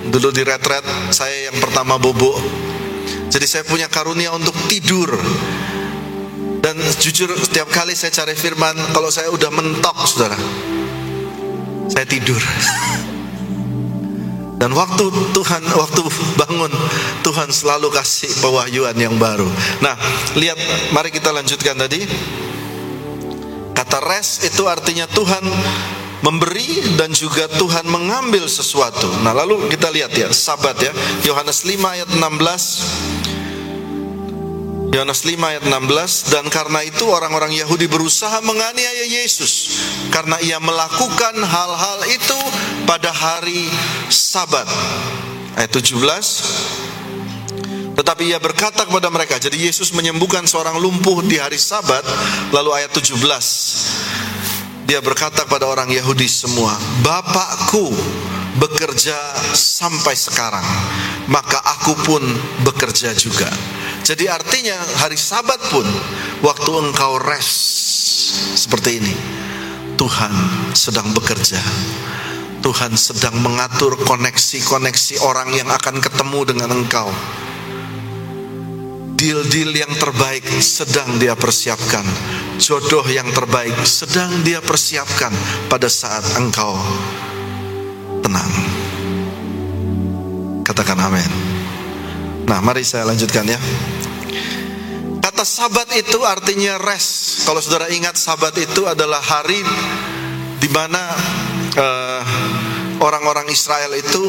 dulu 0.08 0.32
di 0.32 0.48
retret 0.48 0.88
saya 1.12 1.51
yang 1.51 1.60
pertama 1.60 2.00
bobo. 2.00 2.39
Jadi 3.27 3.44
saya 3.44 3.68
punya 3.68 3.92
karunia 3.92 4.32
untuk 4.32 4.56
tidur. 4.72 5.12
Dan 6.63 6.80
jujur 6.80 7.27
setiap 7.36 7.68
kali 7.68 7.92
saya 7.92 8.24
cari 8.24 8.39
firman 8.39 8.72
Kalau 8.96 9.12
saya 9.12 9.27
udah 9.27 9.51
mentok 9.51 10.00
saudara 10.08 10.39
saya 11.92 12.08
tidur. 12.08 12.39
Dan 14.63 14.72
waktu 14.79 15.12
Tuhan 15.36 15.60
waktu 15.75 16.01
bangun 16.39 16.72
Tuhan 17.20 17.51
selalu 17.51 17.91
kasih 17.91 18.32
pewahyuan 18.39 18.96
yang 18.96 19.20
baru. 19.20 19.43
Nah, 19.84 19.91
lihat 20.39 20.55
mari 20.96 21.12
kita 21.12 21.36
lanjutkan 21.36 21.75
tadi. 21.75 22.00
Kata 23.75 24.00
rest 24.08 24.48
itu 24.48 24.63
artinya 24.63 25.03
Tuhan 25.12 25.43
memberi 26.24 26.96
dan 26.96 27.12
juga 27.12 27.51
Tuhan 27.51 27.84
mengambil 27.91 28.48
sesuatu. 28.48 29.12
Nah, 29.20 29.36
lalu 29.36 29.67
kita 29.67 29.91
lihat 29.91 30.15
ya, 30.15 30.32
sabat 30.32 30.79
ya. 30.79 30.96
Yohanes 31.27 31.67
5 31.67 31.84
ayat 31.84 32.08
16 32.15 33.23
Yohanes 34.93 35.25
5 35.25 35.41
ayat 35.41 35.65
16 35.65 36.29
dan 36.29 36.45
karena 36.53 36.85
itu 36.85 37.09
orang-orang 37.09 37.50
Yahudi 37.50 37.89
berusaha 37.89 38.38
menganiaya 38.45 39.09
Yesus 39.09 39.81
karena 40.13 40.38
ia 40.38 40.62
melakukan 40.62 41.33
hal-hal 41.33 42.00
itu 42.13 42.39
pada 42.85 43.09
hari 43.09 43.73
Sabat. 44.13 44.69
Ayat 45.57 45.73
17 45.73 45.97
tetapi 47.93 48.29
ia 48.29 48.41
berkata 48.41 48.85
kepada 48.89 49.09
mereka, 49.13 49.38
jadi 49.38 49.69
Yesus 49.69 49.93
menyembuhkan 49.93 50.45
seorang 50.50 50.81
lumpuh 50.81 51.21
di 51.25 51.38
hari 51.38 51.62
Sabat, 51.62 52.01
lalu 52.50 52.73
ayat 52.73 52.89
17. 52.89 53.21
Dia 54.89 54.97
berkata 55.01 55.45
kepada 55.45 55.69
orang 55.69 55.93
Yahudi 55.93 56.25
semua, 56.25 56.73
"Bapakku 57.05 57.93
bekerja 58.57 59.13
sampai 59.53 60.17
sekarang, 60.17 60.65
maka 61.29 61.62
aku 61.62 61.93
pun 62.01 62.21
bekerja 62.65 63.13
juga." 63.13 63.50
Jadi 64.03 64.27
artinya 64.27 64.75
hari 65.00 65.15
sabat 65.15 65.63
pun 65.72 65.88
waktu 66.43 66.72
engkau 66.75 67.24
rest 67.24 67.55
seperti 68.60 69.00
ini. 69.00 69.15
Tuhan 69.95 70.33
sedang 70.75 71.07
bekerja. 71.15 71.63
Tuhan 72.60 73.00
sedang 73.00 73.39
mengatur 73.39 73.95
koneksi-koneksi 74.03 75.24
orang 75.24 75.55
yang 75.55 75.72
akan 75.72 76.03
ketemu 76.03 76.39
dengan 76.43 76.69
engkau. 76.75 77.07
Deal-deal 79.15 79.72
yang 79.72 79.93
terbaik 79.95 80.43
sedang 80.60 81.15
dia 81.15 81.39
persiapkan. 81.39 82.03
Jodoh 82.60 83.07
yang 83.07 83.31
terbaik 83.31 83.88
sedang 83.88 84.43
dia 84.43 84.60
persiapkan 84.60 85.31
pada 85.72 85.88
saat 85.88 86.27
engkau 86.36 86.75
tenang. 88.19 88.51
Katakan 90.67 91.00
amin. 91.00 91.52
Nah, 92.53 92.62
mari 92.62 92.86
saya 92.86 93.10
lanjutkan 93.10 93.50
ya. 93.50 93.57
Kata 95.25 95.41
sabat 95.41 95.89
itu 95.98 96.22
artinya 96.22 96.77
rest. 96.77 97.41
Kalau 97.50 97.57
saudara 97.57 97.89
ingat 97.89 98.13
sabat 98.13 98.53
itu 98.62 98.86
adalah 98.86 99.17
hari 99.17 99.57
di 100.62 100.69
mana 100.69 101.01
uh, 101.74 102.22
orang-orang 103.01 103.50
Israel 103.50 103.98
itu 103.98 104.22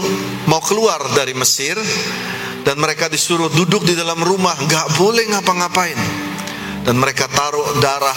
mau 0.49 0.65
keluar 0.65 1.05
dari 1.13 1.37
Mesir 1.37 1.77
dan 2.65 2.81
mereka 2.81 3.13
disuruh 3.13 3.53
duduk 3.53 3.85
di 3.85 3.93
dalam 3.93 4.17
rumah, 4.25 4.57
nggak 4.57 4.97
boleh 4.97 5.29
ngapa-ngapain. 5.29 6.01
Dan 6.81 6.97
mereka 6.97 7.29
taruh 7.29 7.77
darah 7.77 8.17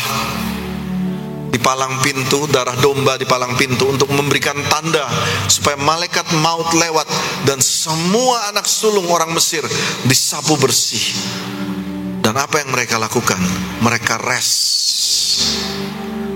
palang 1.68 2.00
pintu, 2.00 2.48
darah 2.48 2.80
domba 2.80 3.20
di 3.20 3.28
palang 3.28 3.60
pintu 3.60 3.92
untuk 3.92 4.08
memberikan 4.16 4.56
tanda 4.72 5.04
supaya 5.52 5.76
malaikat 5.76 6.24
maut 6.40 6.72
lewat 6.72 7.04
dan 7.44 7.60
semua 7.60 8.48
anak 8.56 8.64
sulung 8.64 9.12
orang 9.12 9.36
Mesir 9.36 9.68
disapu 10.08 10.56
bersih. 10.56 11.12
Dan 12.24 12.40
apa 12.40 12.64
yang 12.64 12.72
mereka 12.72 12.96
lakukan? 12.96 13.40
Mereka 13.84 14.24
rest 14.24 14.56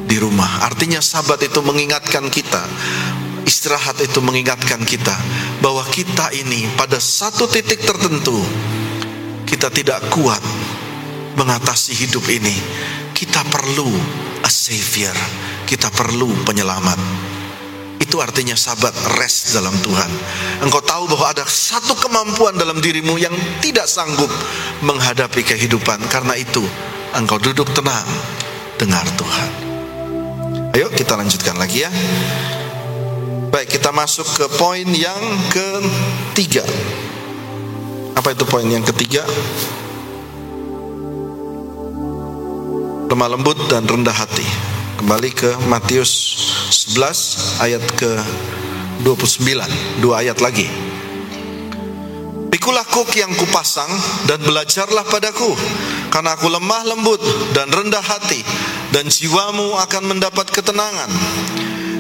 di 0.03 0.19
rumah. 0.19 0.67
Artinya 0.67 1.00
sabat 1.00 1.39
itu 1.47 1.63
mengingatkan 1.63 2.27
kita 2.27 2.63
Istirahat 3.41 3.97
itu 4.00 4.21
mengingatkan 4.21 4.79
kita 4.85 5.17
bahwa 5.59 5.81
kita 5.89 6.29
ini 6.38 6.69
pada 6.77 7.01
satu 7.01 7.50
titik 7.50 7.81
tertentu 7.81 8.38
kita 9.50 9.73
tidak 9.73 10.00
kuat 10.13 10.39
mengatasi 11.35 11.91
hidup 12.05 12.21
ini. 12.29 12.53
Kita 13.21 13.45
perlu 13.45 13.85
a 14.41 14.49
savior, 14.49 15.13
kita 15.69 15.93
perlu 15.93 16.41
penyelamat. 16.41 16.97
Itu 18.01 18.17
artinya 18.17 18.57
sahabat 18.57 19.21
rest 19.21 19.53
dalam 19.53 19.77
Tuhan. 19.77 20.09
Engkau 20.65 20.81
tahu 20.81 21.05
bahwa 21.05 21.29
ada 21.29 21.45
satu 21.45 21.93
kemampuan 22.01 22.57
dalam 22.57 22.81
dirimu 22.81 23.21
yang 23.21 23.29
tidak 23.61 23.85
sanggup 23.85 24.25
menghadapi 24.81 25.45
kehidupan. 25.45 26.01
Karena 26.09 26.33
itu 26.33 26.65
engkau 27.13 27.37
duduk 27.37 27.69
tenang 27.77 28.09
dengar 28.81 29.05
Tuhan. 29.13 29.49
Ayo 30.73 30.89
kita 30.89 31.13
lanjutkan 31.13 31.61
lagi 31.61 31.85
ya. 31.85 31.93
Baik, 33.53 33.77
kita 33.77 33.93
masuk 33.93 34.25
ke 34.33 34.45
poin 34.57 34.89
yang 34.89 35.21
ketiga. 35.53 36.65
Apa 38.17 38.33
itu 38.33 38.49
poin 38.49 38.65
yang 38.65 38.81
ketiga? 38.81 39.21
Lemah 43.11 43.35
lembut 43.35 43.59
dan 43.67 43.83
rendah 43.83 44.15
hati. 44.15 44.47
Kembali 44.95 45.35
ke 45.35 45.51
Matius 45.67 46.31
11 46.71 47.59
ayat 47.59 47.83
ke 47.99 48.07
29, 49.03 49.99
dua 49.99 50.23
ayat 50.23 50.39
lagi. 50.39 50.63
Pikulah 52.47 52.87
kuk 52.87 53.11
yang 53.19 53.35
kupasang 53.35 53.91
dan 54.31 54.39
belajarlah 54.47 55.03
padaku, 55.11 55.51
karena 56.07 56.39
aku 56.39 56.47
lemah 56.55 56.87
lembut 56.87 57.19
dan 57.51 57.67
rendah 57.67 57.99
hati, 57.99 58.47
dan 58.95 59.11
jiwamu 59.11 59.75
akan 59.75 60.15
mendapat 60.15 60.47
ketenangan 60.47 61.11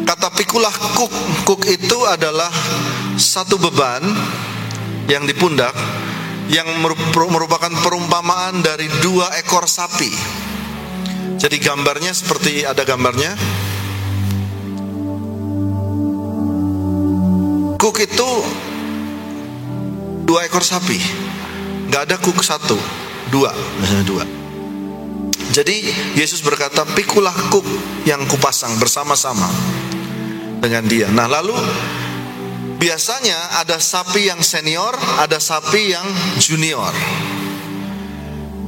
Kata 0.07 0.31
pikulah 0.31 0.71
kuk, 0.95 1.11
kuk 1.43 1.67
itu 1.67 2.07
adalah 2.07 2.55
satu 3.19 3.59
beban 3.59 3.99
yang 5.11 5.27
di 5.27 5.35
pundak 5.35 5.75
yang 6.47 6.71
merupakan 7.27 7.71
perumpamaan 7.83 8.63
dari 8.63 8.87
dua 9.03 9.35
ekor 9.35 9.67
sapi. 9.67 10.39
Jadi 11.41 11.57
gambarnya 11.57 12.13
seperti 12.13 12.61
ada 12.61 12.85
gambarnya. 12.85 13.33
Kuk 17.81 17.97
itu 17.97 18.29
dua 20.21 20.45
ekor 20.45 20.61
sapi. 20.61 21.01
Gak 21.89 22.13
ada 22.13 22.21
kuk 22.21 22.45
satu, 22.45 22.77
dua, 23.33 23.49
dua. 24.05 24.21
Jadi 25.49 25.89
Yesus 26.13 26.45
berkata, 26.45 26.85
pikulah 26.85 27.33
kuk 27.49 27.65
yang 28.05 28.21
kupasang 28.29 28.77
bersama-sama 28.77 29.49
dengan 30.61 30.85
dia. 30.85 31.09
Nah, 31.09 31.25
lalu 31.25 31.57
biasanya 32.77 33.57
ada 33.65 33.81
sapi 33.81 34.29
yang 34.29 34.45
senior, 34.45 34.93
ada 35.17 35.41
sapi 35.41 35.89
yang 35.89 36.05
junior. 36.37 36.93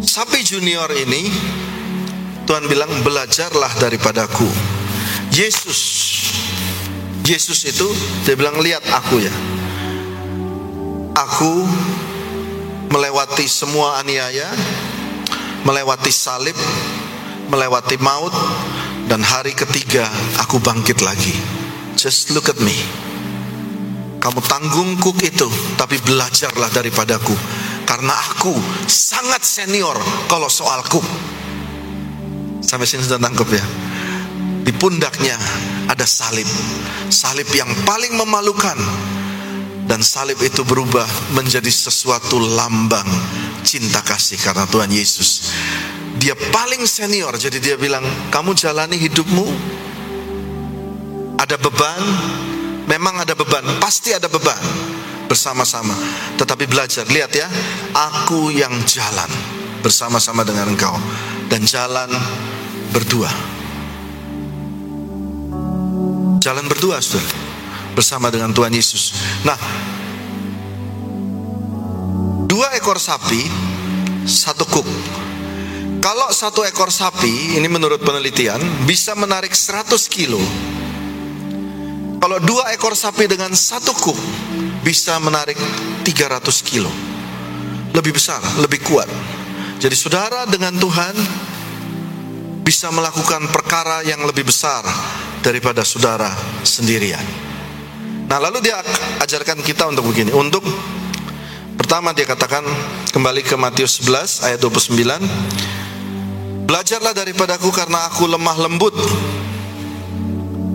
Sapi 0.03 0.42
junior 0.42 0.89
ini 0.92 1.32
Tuhan 2.43 2.67
bilang 2.67 2.91
belajarlah 3.03 3.71
daripadaku. 3.79 4.47
Yesus 5.33 5.81
Yesus 7.23 7.63
itu 7.63 7.88
dia 8.27 8.36
bilang 8.36 8.60
lihat 8.60 8.84
aku 8.91 9.23
ya. 9.23 9.32
Aku 11.15 11.63
melewati 12.91 13.47
semua 13.47 14.03
aniaya, 14.03 14.51
melewati 15.63 16.12
salib, 16.12 16.58
melewati 17.47 17.95
maut 18.03 18.36
dan 19.08 19.23
hari 19.23 19.56
ketiga 19.56 20.03
aku 20.43 20.60
bangkit 20.60 20.99
lagi. 20.99 21.32
Just 21.95 22.36
look 22.36 22.51
at 22.51 22.60
me. 22.60 22.75
Kamu 24.19 24.39
tanggung 24.43 24.99
kuk 24.99 25.19
itu, 25.23 25.47
tapi 25.75 25.99
belajarlah 26.03 26.71
daripadaku. 26.71 27.36
Karena 27.84 28.15
aku 28.15 28.56
sangat 28.88 29.43
senior 29.43 29.95
kalau 30.32 30.47
soal 30.47 30.79
kuk. 30.88 31.03
Sampai 32.73 32.89
sini 32.89 33.05
sudah 33.05 33.21
tangkap 33.21 33.45
ya. 33.53 33.62
Di 34.65 34.73
pundaknya 34.73 35.38
ada 35.86 36.09
salib. 36.09 36.49
Salib 37.05 37.45
yang 37.53 37.69
paling 37.86 38.17
memalukan. 38.17 38.73
Dan 39.86 40.01
salib 40.01 40.41
itu 40.41 40.65
berubah 40.65 41.05
menjadi 41.38 41.69
sesuatu 41.69 42.41
lambang 42.41 43.05
cinta 43.62 44.01
kasih 44.01 44.41
karena 44.41 44.65
Tuhan 44.65 44.89
Yesus. 44.89 45.53
Dia 46.17 46.33
paling 46.33 46.81
senior, 46.89 47.38
jadi 47.38 47.62
dia 47.62 47.75
bilang, 47.77 48.01
kamu 48.33 48.57
jalani 48.57 48.97
hidupmu 48.97 49.45
ada 51.38 51.53
beban, 51.62 52.01
memang 52.89 53.21
ada 53.21 53.38
beban, 53.38 53.62
pasti 53.77 54.17
ada 54.17 54.25
beban 54.25 54.57
bersama-sama. 55.29 55.93
Tetapi 56.41 56.65
belajar, 56.65 57.05
lihat 57.05 57.38
ya, 57.38 57.45
aku 57.93 58.49
yang 58.49 58.73
jalan 58.89 59.29
bersama-sama 59.86 60.41
dengan 60.41 60.73
engkau 60.73 60.97
dan 61.53 61.69
jalan 61.69 62.09
berdua. 62.93 63.32
Jalan 66.39 66.69
berdua, 66.69 67.01
Saudara, 67.01 67.34
bersama 67.97 68.29
dengan 68.29 68.53
Tuhan 68.53 68.69
Yesus. 68.69 69.17
Nah, 69.41 69.58
dua 72.45 72.77
ekor 72.77 73.01
sapi, 73.01 73.41
satu 74.29 74.69
kuk. 74.69 74.86
Kalau 76.03 76.29
satu 76.29 76.62
ekor 76.67 76.93
sapi, 76.93 77.58
ini 77.58 77.65
menurut 77.65 78.03
penelitian, 78.06 78.60
bisa 78.86 79.17
menarik 79.17 79.56
100 79.56 79.88
kilo 80.12 80.43
kalau 82.23 82.39
dua 82.39 82.71
ekor 82.71 82.95
sapi 82.95 83.27
dengan 83.27 83.51
satu 83.51 83.91
kuk 83.99 84.15
bisa 84.79 85.19
menarik 85.19 85.60
300 86.08 86.39
kilo. 86.63 86.88
Lebih 87.91 88.15
besar, 88.15 88.39
lebih 88.63 88.79
kuat. 88.79 89.12
Jadi 89.84 89.91
saudara 89.91 90.47
dengan 90.47 90.71
Tuhan 90.79 91.12
bisa 92.63 92.88
melakukan 92.89 93.52
perkara 93.52 94.02
yang 94.08 94.23
lebih 94.23 94.47
besar 94.47 94.82
daripada 95.43 95.84
saudara 95.84 96.32
sendirian. 96.63 97.21
Nah 98.32 98.39
lalu 98.39 98.63
dia 98.63 98.80
ajarkan 99.19 99.60
kita 99.62 99.91
untuk 99.91 100.08
begini. 100.10 100.32
Untuk 100.32 100.63
pertama 101.76 102.15
dia 102.15 102.23
katakan 102.23 102.63
kembali 103.12 103.43
ke 103.43 103.60
Matius 103.60 103.99
11 104.02 104.47
ayat 104.47 104.60
29. 104.63 106.63
Belajarlah 106.63 107.13
daripadaku 107.13 107.69
karena 107.69 108.08
aku 108.08 108.26
lemah 108.26 108.58
lembut 108.58 108.95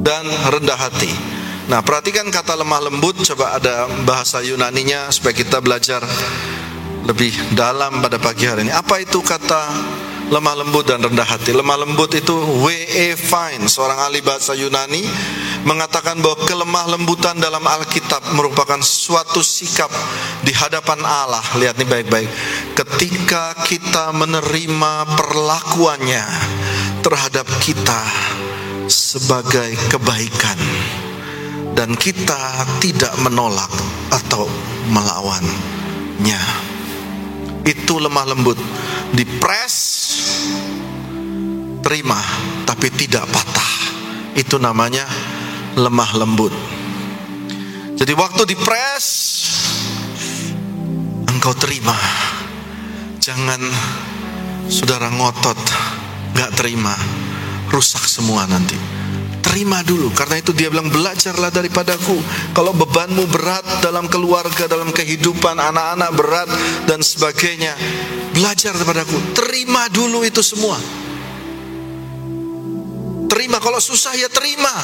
dan 0.05 0.29
rendah 0.53 0.79
hati 0.79 1.11
Nah, 1.69 1.85
perhatikan 1.85 2.25
kata 2.33 2.57
lemah 2.57 2.89
lembut, 2.89 3.21
coba 3.29 3.61
ada 3.61 3.85
bahasa 4.09 4.41
Yunaninya 4.41 5.13
supaya 5.13 5.37
kita 5.37 5.61
belajar 5.61 6.01
lebih 7.05 7.29
dalam 7.53 8.01
pada 8.01 8.17
pagi 8.17 8.49
hari 8.49 8.65
ini. 8.65 8.73
Apa 8.73 9.05
itu 9.05 9.21
kata 9.21 9.69
lemah 10.29 10.55
lembut 10.65 10.85
dan 10.89 11.01
rendah 11.01 11.25
hati? 11.25 11.57
Lemah 11.57 11.85
lembut 11.85 12.13
itu 12.13 12.37
W.E. 12.65 13.17
Fine, 13.17 13.69
seorang 13.69 14.09
ahli 14.09 14.21
bahasa 14.21 14.53
Yunani 14.53 15.05
mengatakan 15.65 16.21
bahwa 16.23 16.45
kelemah 16.47 16.97
lembutan 16.97 17.37
dalam 17.41 17.65
Alkitab 17.65 18.37
merupakan 18.37 18.79
suatu 18.81 19.43
sikap 19.43 19.91
di 20.45 20.53
hadapan 20.55 21.03
Allah. 21.03 21.43
Lihat 21.59 21.81
nih 21.81 21.89
baik-baik. 21.89 22.29
Ketika 22.77 23.57
kita 23.67 24.15
menerima 24.15 24.93
perlakuannya 25.19 26.25
terhadap 27.03 27.49
kita 27.65 28.03
sebagai 28.89 29.77
kebaikan 29.93 30.59
dan 31.77 31.95
kita 31.95 32.67
tidak 32.81 33.13
menolak 33.23 33.71
atau 34.11 34.49
melawannya. 34.91 36.68
Itu 37.69 38.01
lemah 38.01 38.33
lembut, 38.33 38.57
dipres, 39.13 39.77
terima, 41.85 42.17
tapi 42.65 42.89
tidak 42.89 43.29
patah. 43.29 43.73
Itu 44.33 44.57
namanya 44.57 45.05
lemah 45.77 46.11
lembut. 46.17 46.55
Jadi 47.93 48.13
waktu 48.17 48.49
dipres, 48.49 49.07
engkau 51.29 51.53
terima. 51.61 51.93
Jangan 53.21 53.61
saudara 54.73 55.13
ngotot, 55.13 55.61
gak 56.33 56.57
terima, 56.57 56.97
rusak 57.69 58.09
semua 58.09 58.49
nanti 58.49 58.81
terima 59.59 59.83
dulu 59.83 60.15
karena 60.15 60.39
itu 60.39 60.55
dia 60.55 60.71
bilang 60.71 60.87
belajarlah 60.87 61.51
daripadaku 61.51 62.15
kalau 62.55 62.71
bebanmu 62.79 63.27
berat 63.27 63.67
dalam 63.83 64.07
keluarga 64.07 64.71
dalam 64.71 64.95
kehidupan 64.95 65.59
anak-anak 65.59 66.11
berat 66.15 66.49
dan 66.87 67.03
sebagainya 67.03 67.75
belajar 68.31 68.71
daripadaku 68.79 69.35
terima 69.35 69.91
dulu 69.91 70.23
itu 70.23 70.47
semua 70.47 70.79
terima. 73.39 73.63
Kalau 73.63 73.79
susah 73.79 74.19
ya 74.19 74.27
terima. 74.27 74.75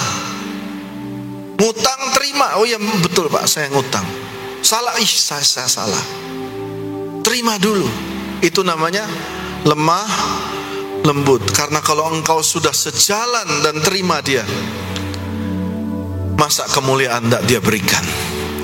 Ngutang 1.58 2.14
terima. 2.14 2.54
Oh 2.62 2.62
ya 2.62 2.78
betul 3.02 3.26
Pak, 3.26 3.50
saya 3.50 3.66
ngutang. 3.74 4.06
Salah, 4.62 4.94
ih 5.02 5.10
saya, 5.10 5.42
saya 5.42 5.66
salah. 5.66 6.04
Terima 7.26 7.58
dulu. 7.58 7.90
Itu 8.38 8.62
namanya 8.62 9.04
lemah 9.66 10.06
lembut. 11.04 11.44
Karena 11.52 11.84
kalau 11.84 12.08
engkau 12.10 12.40
sudah 12.40 12.72
sejalan 12.72 13.60
dan 13.60 13.78
terima 13.84 14.24
dia, 14.24 14.42
masa 16.40 16.64
kemuliaan 16.72 17.28
tidak 17.28 17.42
dia 17.46 17.60
berikan? 17.60 18.04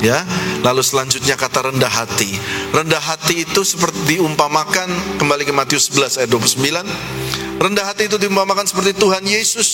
Ya? 0.01 0.25
Lalu 0.65 0.81
selanjutnya 0.81 1.37
kata 1.37 1.71
rendah 1.71 1.93
hati. 1.93 2.33
Rendah 2.73 3.01
hati 3.01 3.45
itu 3.45 3.61
seperti 3.61 4.17
diumpamakan 4.17 5.21
kembali 5.21 5.45
ke 5.45 5.53
Matius 5.53 5.93
11 5.93 6.25
ayat 6.25 6.31
29 6.33 7.31
rendah 7.61 7.93
hati 7.93 8.09
itu 8.09 8.17
diumpamakan 8.17 8.65
seperti 8.65 8.97
Tuhan 8.97 9.21
Yesus 9.21 9.69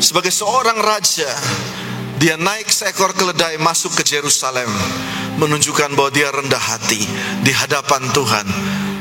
sebagai 0.00 0.32
seorang 0.32 0.80
raja. 0.80 1.28
Dia 2.16 2.40
naik 2.40 2.72
seekor 2.72 3.12
keledai 3.12 3.60
masuk 3.60 4.00
ke 4.00 4.02
Jerusalem 4.06 4.72
menunjukkan 5.36 5.92
bahwa 5.92 6.08
dia 6.08 6.32
rendah 6.32 6.62
hati 6.62 7.04
di 7.44 7.52
hadapan 7.52 8.08
Tuhan 8.16 8.46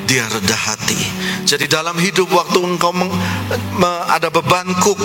dia 0.06 0.28
rendah 0.28 0.62
hati 0.70 1.00
jadi 1.48 1.66
dalam 1.68 1.96
hidup 2.00 2.30
waktu 2.32 2.60
engkau 2.60 2.92
meng, 2.96 3.12
me, 3.78 3.92
ada 4.12 4.28
beban 4.30 4.68
kuk 4.84 5.00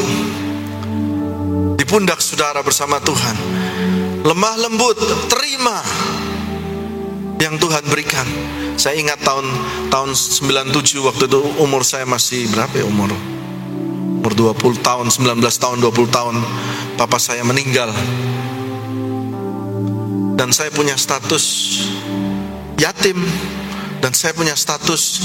di 1.78 1.84
pundak 1.86 2.18
saudara 2.18 2.62
bersama 2.62 2.98
Tuhan 3.02 3.36
lemah 4.28 4.54
lembut, 4.60 4.98
terima 5.30 5.80
yang 7.38 7.54
Tuhan 7.56 7.86
berikan. 7.86 8.26
Saya 8.78 8.98
ingat 8.98 9.22
tahun 9.22 9.46
tahun 9.90 10.10
97 10.14 11.00
waktu 11.02 11.24
itu 11.26 11.40
umur 11.58 11.82
saya 11.86 12.06
masih 12.06 12.50
berapa 12.50 12.82
ya 12.82 12.86
umur? 12.86 13.10
Umur 14.20 14.32
20 14.34 14.84
tahun, 14.84 15.06
19 15.08 15.40
tahun, 15.40 15.76
20 15.80 16.10
tahun 16.10 16.34
papa 16.98 17.18
saya 17.18 17.42
meninggal. 17.46 17.90
Dan 20.38 20.54
saya 20.54 20.70
punya 20.70 20.94
status 20.94 21.44
yatim 22.78 23.18
dan 23.98 24.14
saya 24.14 24.34
punya 24.34 24.54
status 24.54 25.22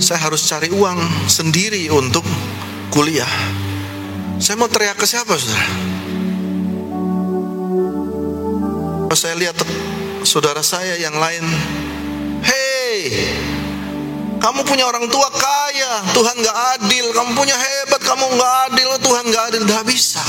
saya 0.00 0.24
harus 0.24 0.48
cari 0.48 0.72
uang 0.72 1.28
sendiri 1.28 1.92
untuk 1.92 2.24
kuliah. 2.88 3.28
Saya 4.40 4.56
mau 4.56 4.66
teriak 4.72 4.96
ke 4.96 5.04
siapa, 5.04 5.36
Saudara? 5.36 5.92
saya 9.10 9.36
lihat 9.36 9.58
saudara 10.24 10.64
saya 10.64 10.96
yang 10.96 11.12
lain, 11.12 11.44
hei, 12.40 13.12
kamu 14.40 14.64
punya 14.64 14.88
orang 14.88 15.04
tua 15.12 15.28
kaya, 15.28 16.00
Tuhan 16.16 16.40
gak 16.40 16.58
adil. 16.80 17.12
Kamu 17.12 17.30
punya 17.36 17.52
hebat, 17.52 18.00
kamu 18.00 18.24
gak 18.40 18.54
adil, 18.72 18.88
Tuhan 19.04 19.24
gak 19.28 19.44
adil. 19.52 19.62
Gak 19.68 19.84
bisa. 19.84 20.24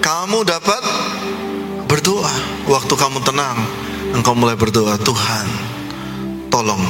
kamu 0.00 0.48
dapat 0.48 0.80
berdoa. 1.86 2.32
Waktu 2.66 2.94
kamu 2.96 3.22
tenang, 3.22 3.54
engkau 4.16 4.34
mulai 4.34 4.58
berdoa, 4.58 4.98
Tuhan, 4.98 5.46
tolong 6.50 6.82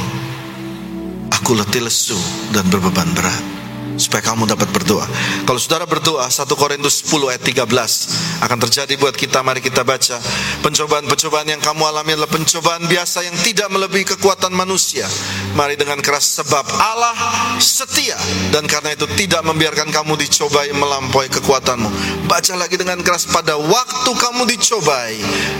aku 1.29 1.53
letih 1.53 1.85
lesu 1.85 2.17
dan 2.55 2.65
berbeban 2.71 3.11
berat 3.13 3.52
supaya 3.97 4.21
kamu 4.25 4.49
dapat 4.49 4.69
berdoa. 4.69 5.05
Kalau 5.43 5.59
saudara 5.59 5.85
berdoa 5.85 6.25
1 6.25 6.45
Korintus 6.57 7.05
10 7.05 7.33
ayat 7.33 7.43
13 7.43 8.43
akan 8.43 8.57
terjadi 8.67 8.93
buat 8.99 9.15
kita 9.15 9.39
mari 9.45 9.61
kita 9.61 9.85
baca. 9.85 10.17
Pencobaan-pencobaan 10.65 11.47
yang 11.47 11.61
kamu 11.61 11.83
alami 11.87 12.17
adalah 12.17 12.31
pencobaan 12.31 12.85
biasa 12.87 13.25
yang 13.27 13.35
tidak 13.41 13.69
melebihi 13.69 14.17
kekuatan 14.17 14.51
manusia. 14.55 15.05
Mari 15.53 15.77
dengan 15.77 16.01
keras 16.01 16.41
sebab 16.41 16.65
Allah 16.81 17.15
setia 17.61 18.17
dan 18.49 18.65
karena 18.65 18.97
itu 18.97 19.05
tidak 19.13 19.45
membiarkan 19.45 19.93
kamu 19.93 20.17
dicobai 20.17 20.73
melampaui 20.73 21.29
kekuatanmu. 21.29 21.89
Baca 22.25 22.53
lagi 22.57 22.75
dengan 22.79 22.99
keras 23.05 23.29
pada 23.29 23.55
waktu 23.59 24.11
kamu 24.11 24.49
dicobai, 24.49 25.15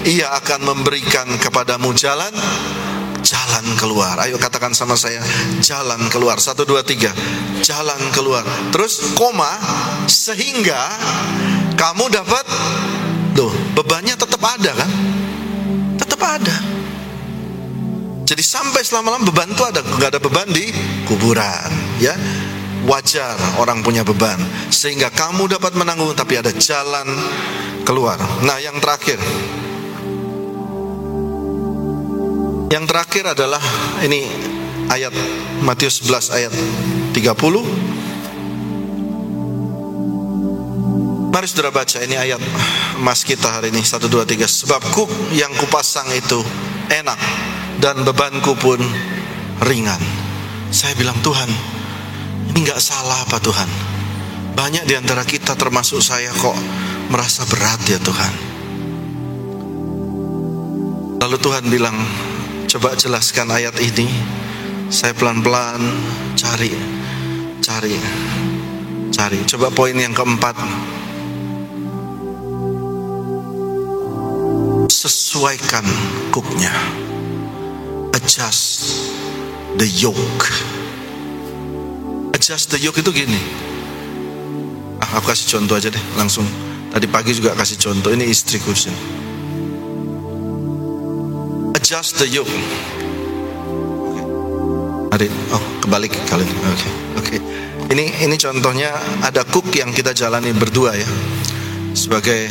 ia 0.09 0.33
akan 0.41 0.73
memberikan 0.73 1.27
kepadamu 1.37 1.93
jalan 1.93 2.33
jalan 3.53 3.77
keluar. 3.77 4.17
Ayo 4.17 4.41
katakan 4.41 4.73
sama 4.73 4.97
saya, 4.97 5.21
jalan 5.61 6.09
keluar. 6.09 6.41
Satu, 6.41 6.65
dua, 6.65 6.81
tiga. 6.81 7.13
Jalan 7.61 8.01
keluar. 8.09 8.41
Terus 8.73 9.13
koma, 9.13 9.61
sehingga 10.09 10.89
kamu 11.77 12.09
dapat, 12.09 12.41
tuh 13.37 13.53
bebannya 13.77 14.17
tetap 14.17 14.41
ada 14.41 14.73
kan? 14.73 14.89
Tetap 16.01 16.17
ada. 16.17 16.57
Jadi 18.25 18.41
sampai 18.41 18.81
selama-lama 18.81 19.29
beban 19.29 19.53
itu 19.53 19.61
ada, 19.61 19.85
nggak 19.85 20.17
ada 20.17 20.21
beban 20.23 20.49
di 20.49 20.73
kuburan, 21.05 21.69
ya 22.01 22.17
wajar 22.89 23.37
orang 23.61 23.79
punya 23.79 24.03
beban 24.03 24.35
sehingga 24.67 25.07
kamu 25.07 25.47
dapat 25.47 25.71
menanggung 25.77 26.11
tapi 26.17 26.41
ada 26.41 26.49
jalan 26.57 27.05
keluar. 27.85 28.17
Nah, 28.41 28.57
yang 28.63 28.79
terakhir 28.79 29.19
Yang 32.69 32.83
terakhir 32.87 33.23
adalah 33.35 33.63
ini 34.05 34.27
ayat 34.87 35.13
Matius 35.63 36.03
11 36.05 36.35
ayat 36.37 36.53
30. 37.15 37.93
Mari 41.33 41.49
saudara 41.49 41.73
baca 41.73 41.97
ini 42.05 42.13
ayat 42.13 42.37
emas 43.01 43.25
kita 43.25 43.49
hari 43.57 43.73
ini 43.73 43.81
1 43.81 44.05
2 44.05 44.21
3 44.21 44.45
sebab 44.45 44.81
kuk 44.93 45.09
yang 45.33 45.49
kupasang 45.57 46.05
itu 46.13 46.37
enak 46.93 47.17
dan 47.81 48.05
bebanku 48.05 48.53
pun 48.53 48.77
ringan. 49.65 49.97
Saya 50.69 50.93
bilang 50.93 51.17
Tuhan, 51.25 51.49
ini 52.53 52.59
nggak 52.61 52.77
salah 52.77 53.25
apa 53.25 53.41
Tuhan? 53.41 53.69
Banyak 54.53 54.85
di 54.85 54.93
antara 54.93 55.25
kita 55.25 55.57
termasuk 55.57 56.05
saya 56.05 56.29
kok 56.37 56.53
merasa 57.09 57.41
berat 57.49 57.81
ya 57.89 57.97
Tuhan. 57.97 58.33
Lalu 61.17 61.37
Tuhan 61.39 61.63
bilang, 61.71 61.97
Coba 62.73 62.97
jelaskan 62.97 63.53
ayat 63.53 63.77
ini. 63.85 64.09
Saya 64.89 65.13
pelan-pelan 65.13 65.77
cari, 66.33 66.73
cari, 67.61 67.93
cari. 69.13 69.39
Coba 69.45 69.69
poin 69.69 69.93
yang 69.93 70.09
keempat. 70.09 70.57
Sesuaikan 74.89 75.85
cooknya. 76.33 76.73
Adjust 78.17 79.05
the 79.77 79.85
yoke. 79.85 80.49
Adjust 82.33 82.73
the 82.73 82.81
yoke 82.81 82.97
itu 82.97 83.13
gini. 83.13 83.41
Ah, 84.97 85.21
aku 85.21 85.29
kasih 85.29 85.61
contoh 85.61 85.77
aja 85.77 85.93
deh, 85.93 86.05
langsung. 86.17 86.49
Tadi 86.89 87.05
pagi 87.05 87.37
juga 87.37 87.53
kasih 87.53 87.77
contoh. 87.77 88.09
Ini 88.09 88.25
istriku 88.25 88.73
sini 88.73 89.22
adjust 91.83 92.15
the 92.15 92.27
yoke. 92.31 92.47
Ada, 95.11 95.27
oh 95.51 95.63
kebalik 95.83 96.15
kali 96.31 96.47
ini. 96.47 96.55
Oke, 96.55 96.63
okay. 96.63 96.91
oke. 97.19 97.27
Okay. 97.27 97.39
Ini 97.91 98.23
ini 98.23 98.39
contohnya 98.39 98.95
ada 99.19 99.43
cook 99.43 99.67
yang 99.75 99.91
kita 99.91 100.15
jalani 100.15 100.55
berdua 100.55 100.95
ya, 100.95 101.09
sebagai 101.91 102.47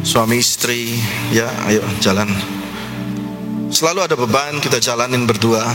suami 0.00 0.40
istri 0.40 0.96
ya, 1.28 1.44
ayo 1.68 1.84
jalan. 2.00 2.32
Selalu 3.68 4.00
ada 4.00 4.16
beban 4.16 4.64
kita 4.64 4.80
jalanin 4.80 5.28
berdua. 5.28 5.68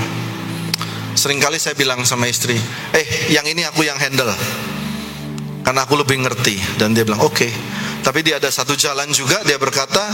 Seringkali 1.14 1.62
saya 1.62 1.78
bilang 1.78 2.10
sama 2.10 2.26
istri, 2.26 2.58
eh 2.98 3.06
yang 3.30 3.46
ini 3.46 3.70
aku 3.70 3.86
yang 3.86 4.02
handle, 4.02 4.34
karena 5.62 5.86
aku 5.86 5.94
lebih 5.94 6.26
ngerti. 6.26 6.58
Dan 6.82 6.98
dia 6.98 7.06
bilang 7.06 7.22
oke. 7.22 7.38
Okay. 7.38 7.54
Tapi 8.02 8.26
dia 8.26 8.42
ada 8.42 8.50
satu 8.50 8.74
jalan 8.74 9.14
juga 9.14 9.46
dia 9.46 9.62
berkata, 9.62 10.10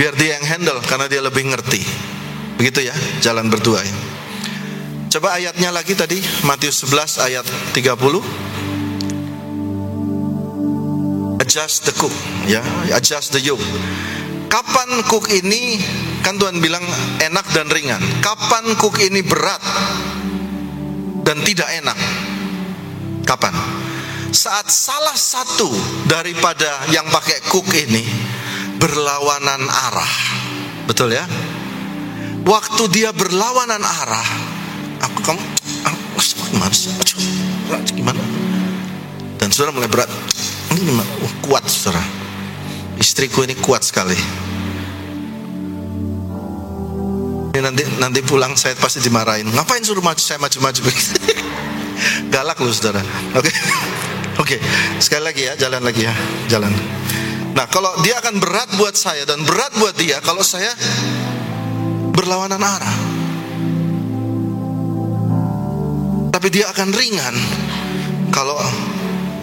biar 0.00 0.16
dia 0.16 0.40
yang 0.40 0.48
handle 0.48 0.80
karena 0.88 1.12
dia 1.12 1.20
lebih 1.20 1.52
ngerti 1.52 1.84
begitu 2.56 2.88
ya 2.88 2.96
jalan 3.20 3.52
berdua 3.52 3.84
ya 3.84 3.92
Coba 5.10 5.34
ayatnya 5.34 5.74
lagi 5.74 5.98
tadi 5.98 6.22
Matius 6.46 6.86
11 6.86 7.26
ayat 7.26 7.42
30 7.74 7.98
Adjust 11.42 11.82
the 11.82 11.92
cook 11.98 12.14
ya, 12.46 12.62
adjust 12.94 13.34
the 13.34 13.42
yoke. 13.42 13.58
Kapan 14.46 15.02
cook 15.10 15.26
ini 15.34 15.82
kan 16.22 16.38
Tuhan 16.38 16.62
bilang 16.62 16.86
enak 17.18 17.42
dan 17.50 17.66
ringan. 17.66 17.98
Kapan 18.22 18.78
cook 18.78 19.02
ini 19.02 19.18
berat 19.26 19.58
dan 21.26 21.42
tidak 21.42 21.66
enak? 21.74 21.98
Kapan? 23.26 23.50
Saat 24.30 24.70
salah 24.70 25.18
satu 25.18 25.66
daripada 26.06 26.86
yang 26.94 27.10
pakai 27.10 27.42
cook 27.50 27.66
ini 27.74 28.29
berlawanan 28.80 29.68
arah. 29.68 30.14
Betul 30.88 31.12
ya? 31.12 31.28
Waktu 32.48 32.82
dia 32.88 33.12
berlawanan 33.12 33.84
arah, 33.84 34.28
aku 35.04 35.20
kamu 35.20 35.42
gimana 36.50 36.74
sih? 36.74 36.90
Gimana? 37.94 38.18
Dan 39.36 39.52
saudara 39.52 39.76
mulai 39.76 39.88
berat. 39.92 40.08
Ini? 40.74 40.96
Oh, 40.98 41.32
kuat 41.44 41.68
saudara. 41.68 42.02
Istriku 43.00 43.44
ini 43.44 43.56
kuat 43.56 43.84
sekali. 43.84 44.16
Ini 47.50 47.60
nanti 47.64 47.82
nanti 47.96 48.20
pulang 48.24 48.56
saya 48.56 48.76
pasti 48.76 49.00
dimarahin. 49.00 49.48
Ngapain 49.52 49.82
suruh 49.84 50.04
maju 50.04 50.20
saya 50.20 50.36
maju-maju 50.40 50.80
begitu? 50.84 51.16
Galak 52.34 52.60
loh 52.60 52.72
saudara. 52.72 53.00
Oke. 53.36 53.48
Okay. 53.48 53.54
Oke, 54.40 54.56
okay. 54.56 54.60
sekali 54.96 55.28
lagi 55.28 55.42
ya, 55.44 55.52
jalan 55.52 55.84
lagi 55.84 56.08
ya, 56.08 56.14
jalan. 56.48 56.72
Nah, 57.60 57.68
kalau 57.68 57.92
dia 58.00 58.16
akan 58.16 58.40
berat 58.40 58.72
buat 58.80 58.96
saya 58.96 59.28
dan 59.28 59.44
berat 59.44 59.76
buat 59.76 59.92
dia 59.92 60.16
kalau 60.24 60.40
saya 60.40 60.72
berlawanan 62.16 62.56
arah. 62.56 62.96
Tapi 66.32 66.48
dia 66.48 66.72
akan 66.72 66.88
ringan 66.88 67.36
kalau 68.32 68.56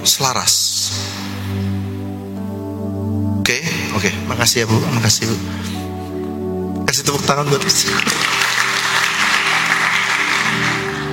selaras. 0.01 0.89
Oke, 3.37 3.61
okay? 3.61 3.61
oke, 3.93 4.09
okay. 4.09 4.13
makasih 4.25 4.65
ya 4.65 4.65
Bu, 4.65 4.81
makasih 4.97 5.29
Bu. 5.29 5.37
Kasih 6.89 7.05
tepuk 7.05 7.21
tangan 7.21 7.45
buat 7.53 7.61
istri. 7.69 7.93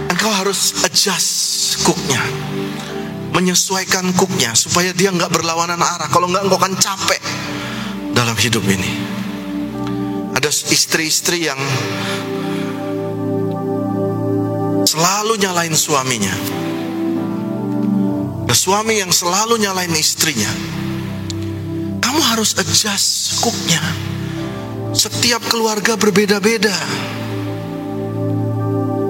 Engkau 0.08 0.32
harus 0.32 0.72
adjust 0.88 1.84
cooknya 1.84 2.24
menyesuaikan 3.34 4.14
cooknya 4.14 4.54
supaya 4.54 4.94
dia 4.94 5.10
nggak 5.10 5.34
berlawanan 5.34 5.82
arah. 5.82 6.06
Kalau 6.06 6.30
nggak 6.30 6.46
engkau 6.46 6.58
akan 6.62 6.74
capek 6.78 7.20
dalam 8.14 8.38
hidup 8.38 8.62
ini. 8.70 8.90
Ada 10.38 10.50
istri-istri 10.70 11.50
yang 11.50 11.58
selalu 14.86 15.34
nyalain 15.42 15.74
suaminya. 15.74 16.34
Ada 18.46 18.54
suami 18.54 19.02
yang 19.02 19.10
selalu 19.10 19.58
nyalain 19.58 19.90
istrinya. 19.98 20.50
Kamu 21.98 22.20
harus 22.30 22.54
adjust 22.54 23.42
cooknya. 23.42 23.82
Setiap 24.94 25.42
keluarga 25.50 25.98
berbeda-beda. 25.98 26.74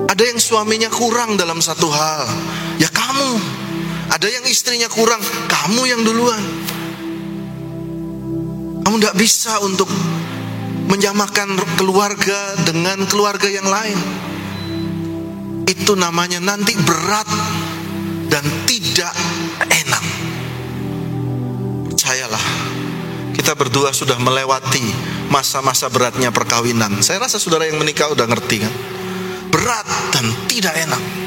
Ada 0.08 0.22
yang 0.32 0.40
suaminya 0.40 0.88
kurang 0.88 1.36
dalam 1.36 1.58
satu 1.58 1.90
hal, 1.90 2.24
ya 2.78 2.86
kamu 2.88 3.63
ada 4.14 4.30
yang 4.30 4.46
istrinya 4.46 4.86
kurang, 4.86 5.18
kamu 5.50 5.90
yang 5.90 6.06
duluan. 6.06 6.38
Kamu 8.86 8.96
tidak 9.02 9.18
bisa 9.18 9.58
untuk 9.58 9.90
menyamakan 10.86 11.58
keluarga 11.74 12.54
dengan 12.62 13.02
keluarga 13.10 13.50
yang 13.50 13.66
lain. 13.66 13.98
Itu 15.66 15.98
namanya 15.98 16.38
nanti 16.38 16.78
berat 16.78 17.26
dan 18.30 18.46
tidak 18.70 19.10
enak. 19.66 20.04
Percayalah, 21.90 22.44
kita 23.34 23.58
berdua 23.58 23.90
sudah 23.90 24.14
melewati 24.22 24.94
masa-masa 25.26 25.90
beratnya 25.90 26.30
perkawinan. 26.30 27.02
Saya 27.02 27.18
rasa 27.18 27.42
saudara 27.42 27.66
yang 27.66 27.82
menikah 27.82 28.06
udah 28.14 28.30
ngerti 28.30 28.62
kan? 28.62 28.72
Berat 29.50 29.88
dan 30.14 30.30
tidak 30.46 30.78
enak. 30.78 31.23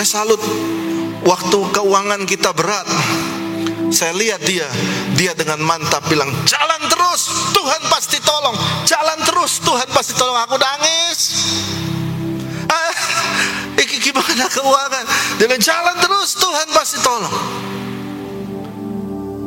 Saya 0.00 0.24
salut 0.24 0.40
waktu 1.28 1.58
keuangan 1.76 2.24
kita 2.24 2.56
berat. 2.56 2.88
Saya 3.92 4.16
lihat 4.16 4.40
dia, 4.48 4.64
dia 5.12 5.36
dengan 5.36 5.60
mantap 5.60 6.00
bilang, 6.08 6.32
"Jalan 6.48 6.88
terus, 6.88 7.28
Tuhan 7.52 7.84
pasti 7.92 8.16
tolong. 8.24 8.56
Jalan 8.88 9.20
terus, 9.28 9.60
Tuhan 9.60 9.84
pasti 9.92 10.16
tolong." 10.16 10.40
Aku 10.48 10.56
nangis. 10.56 11.20
Ah, 12.64 12.96
gimana 13.76 14.48
keuangan? 14.48 15.04
Dia 15.36 15.44
bilang, 15.52 15.60
"Jalan 15.68 15.96
terus, 16.00 16.32
Tuhan 16.32 16.66
pasti 16.72 16.96
tolong." 17.04 17.36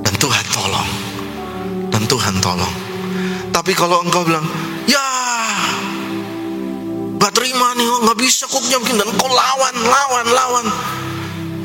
Dan 0.06 0.14
Tuhan 0.22 0.46
tolong. 0.54 0.90
Dan 1.90 2.04
Tuhan 2.06 2.36
tolong. 2.46 2.74
Tapi 3.50 3.74
kalau 3.74 4.06
engkau 4.06 4.22
bilang, 4.22 4.46
"Ya, 7.24 7.32
Gak 7.32 7.40
terima 7.40 7.72
nih, 7.80 7.88
oh, 7.88 8.04
gak 8.04 8.20
bisa 8.20 8.44
kuknya 8.52 8.84
mungkin 8.84 9.00
dan 9.00 9.08
kau 9.16 9.32
lawan, 9.32 9.76
lawan, 9.80 10.28
lawan. 10.28 10.68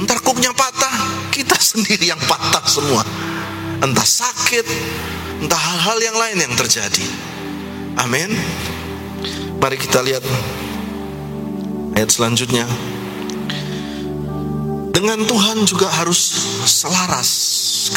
Ntar 0.07 0.23
kuknya 0.23 0.55
patah, 0.55 0.95
kita 1.35 1.59
sendiri 1.75 2.15
yang 2.15 2.21
patah 2.31 2.63
semua. 2.63 3.03
Entah 3.83 4.07
sakit, 4.07 4.63
entah 5.43 5.59
hal-hal 5.59 5.99
yang 5.99 6.15
lain 6.15 6.47
yang 6.47 6.55
terjadi. 6.55 7.03
Amin. 7.99 8.31
Mari 9.59 9.83
kita 9.83 9.99
lihat 9.99 10.23
ayat 11.99 12.11
selanjutnya. 12.15 12.63
Dengan 14.95 15.27
Tuhan 15.27 15.67
juga 15.67 15.91
harus 15.91 16.19
selaras. 16.71 17.31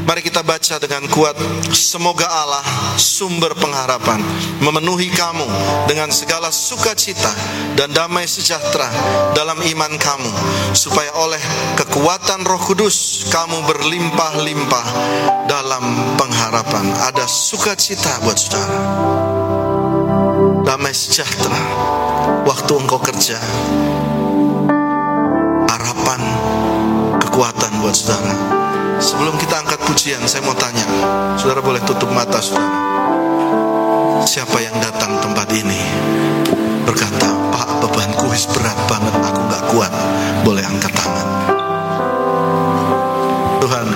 Mari 0.02 0.26
kita 0.26 0.42
baca 0.42 0.82
dengan 0.82 1.06
kuat 1.14 1.38
Semoga 1.70 2.26
Allah 2.26 2.66
sumber 2.98 3.54
pengharapan 3.54 4.18
Memenuhi 4.62 5.14
kamu 5.14 5.46
dengan 5.86 6.10
segala 6.10 6.50
sukacita 6.50 7.30
Dan 7.78 7.94
damai 7.94 8.26
sejahtera 8.26 8.90
dalam 9.38 9.62
iman 9.62 9.94
kamu 10.02 10.32
Supaya 10.74 11.14
oleh 11.22 11.42
kekuatan 11.78 12.42
roh 12.44 12.62
kudus 12.66 13.30
Kamu 13.30 13.64
berlimpah-limpah 13.70 14.88
dalam 15.52 15.84
pengharapan. 16.16 16.96
Ada 17.12 17.28
sukacita 17.28 18.24
buat 18.24 18.40
saudara. 18.40 18.78
Damai 20.64 20.96
sejahtera. 20.96 21.60
Waktu 22.48 22.72
engkau 22.80 23.00
kerja. 23.04 23.36
Harapan 25.68 26.22
Kekuatan 27.20 27.72
buat 27.84 27.96
saudara 27.96 28.61
Sebelum 29.02 29.34
kita 29.42 29.66
angkat 29.66 29.82
pujian, 29.90 30.22
saya 30.30 30.46
mau 30.46 30.54
tanya. 30.54 30.86
Saudara 31.34 31.58
boleh 31.58 31.82
tutup 31.90 32.14
mata, 32.14 32.38
saudara. 32.38 32.70
Siapa 34.22 34.62
yang 34.62 34.78
datang 34.78 35.18
tempat 35.18 35.50
ini 35.58 35.82
berkata, 36.86 37.34
Pak, 37.50 37.82
bebanku 37.82 38.30
wis 38.30 38.46
berat 38.54 38.78
banget, 38.86 39.10
aku 39.26 39.42
gak 39.50 39.64
kuat. 39.74 39.90
Boleh 40.46 40.62
angkat 40.62 40.94
tangan. 40.94 41.28
Tuhan, 43.58 43.88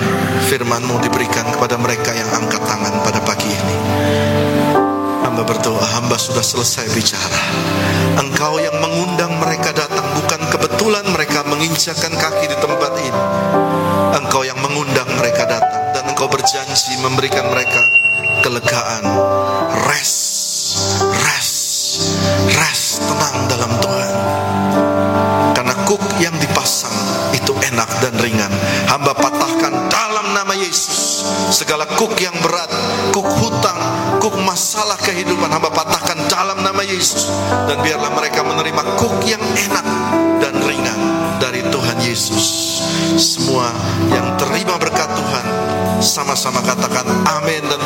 firmanmu 0.50 0.98
diberikan 0.98 1.54
kepada 1.54 1.78
mereka 1.78 2.10
yang 2.10 2.26
angkat 2.42 2.66
tangan 2.66 2.94
pada 3.06 3.22
pagi 3.22 3.46
ini. 3.46 3.76
Hamba 5.22 5.46
berdoa, 5.46 5.86
hamba 6.02 6.18
sudah 6.18 6.42
selesai 6.42 6.90
bicara. 6.90 7.42
Engkau 8.18 8.58
yang 8.58 8.74
mengundang 8.82 9.38
mereka 9.38 9.70
datang, 9.70 10.06
bukan 10.18 10.40
kebetulan 10.50 11.06
mereka 11.14 11.45
menginjakan 11.56 12.12
kaki 12.12 12.52
di 12.52 12.56
tempat 12.60 12.92
ini. 13.00 13.22
Engkau 14.20 14.44
yang 14.44 14.60
mengundang 14.60 15.08
mereka 15.16 15.48
datang 15.48 15.96
dan 15.96 16.04
engkau 16.12 16.28
berjanji 16.28 17.00
memberikan 17.00 17.48
mereka 17.48 17.80
kelegaan, 18.44 19.04
rest, 19.88 20.20
rest, 21.24 21.56
rest, 22.52 23.00
tenang 23.08 23.36
dalam 23.48 23.72
Tuhan. 23.80 24.14
Karena 25.56 25.74
kuk 25.88 26.04
yang 26.20 26.36
dipasang 26.36 26.92
itu 27.32 27.56
enak 27.72 27.88
dan 28.04 28.12
ringan. 28.20 28.52
Hamba 28.92 29.16
patahkan 29.16 29.88
dalam 29.88 30.36
nama 30.36 30.52
Yesus. 30.52 31.24
Segala 31.48 31.88
kuk 31.96 32.12
yang 32.20 32.36
berat, 32.44 32.68
kuk 33.16 33.24
hutang, 33.24 33.80
kuk 34.20 34.36
masalah 34.44 35.00
kehidupan 35.00 35.48
hamba 35.48 35.72
patahkan 35.72 36.20
dalam 36.28 36.60
nama 36.60 36.84
Yesus. 36.84 37.32
Dan 37.64 37.80
biarlah 37.80 38.12
mereka 38.12 38.44
menerima 38.44 38.82
kuk 39.00 39.24
yang 39.24 39.40
enak 39.40 39.65
sama-sama 46.36 46.60
katakan 46.68 47.08
amin 47.40 47.64
dan 47.64 47.80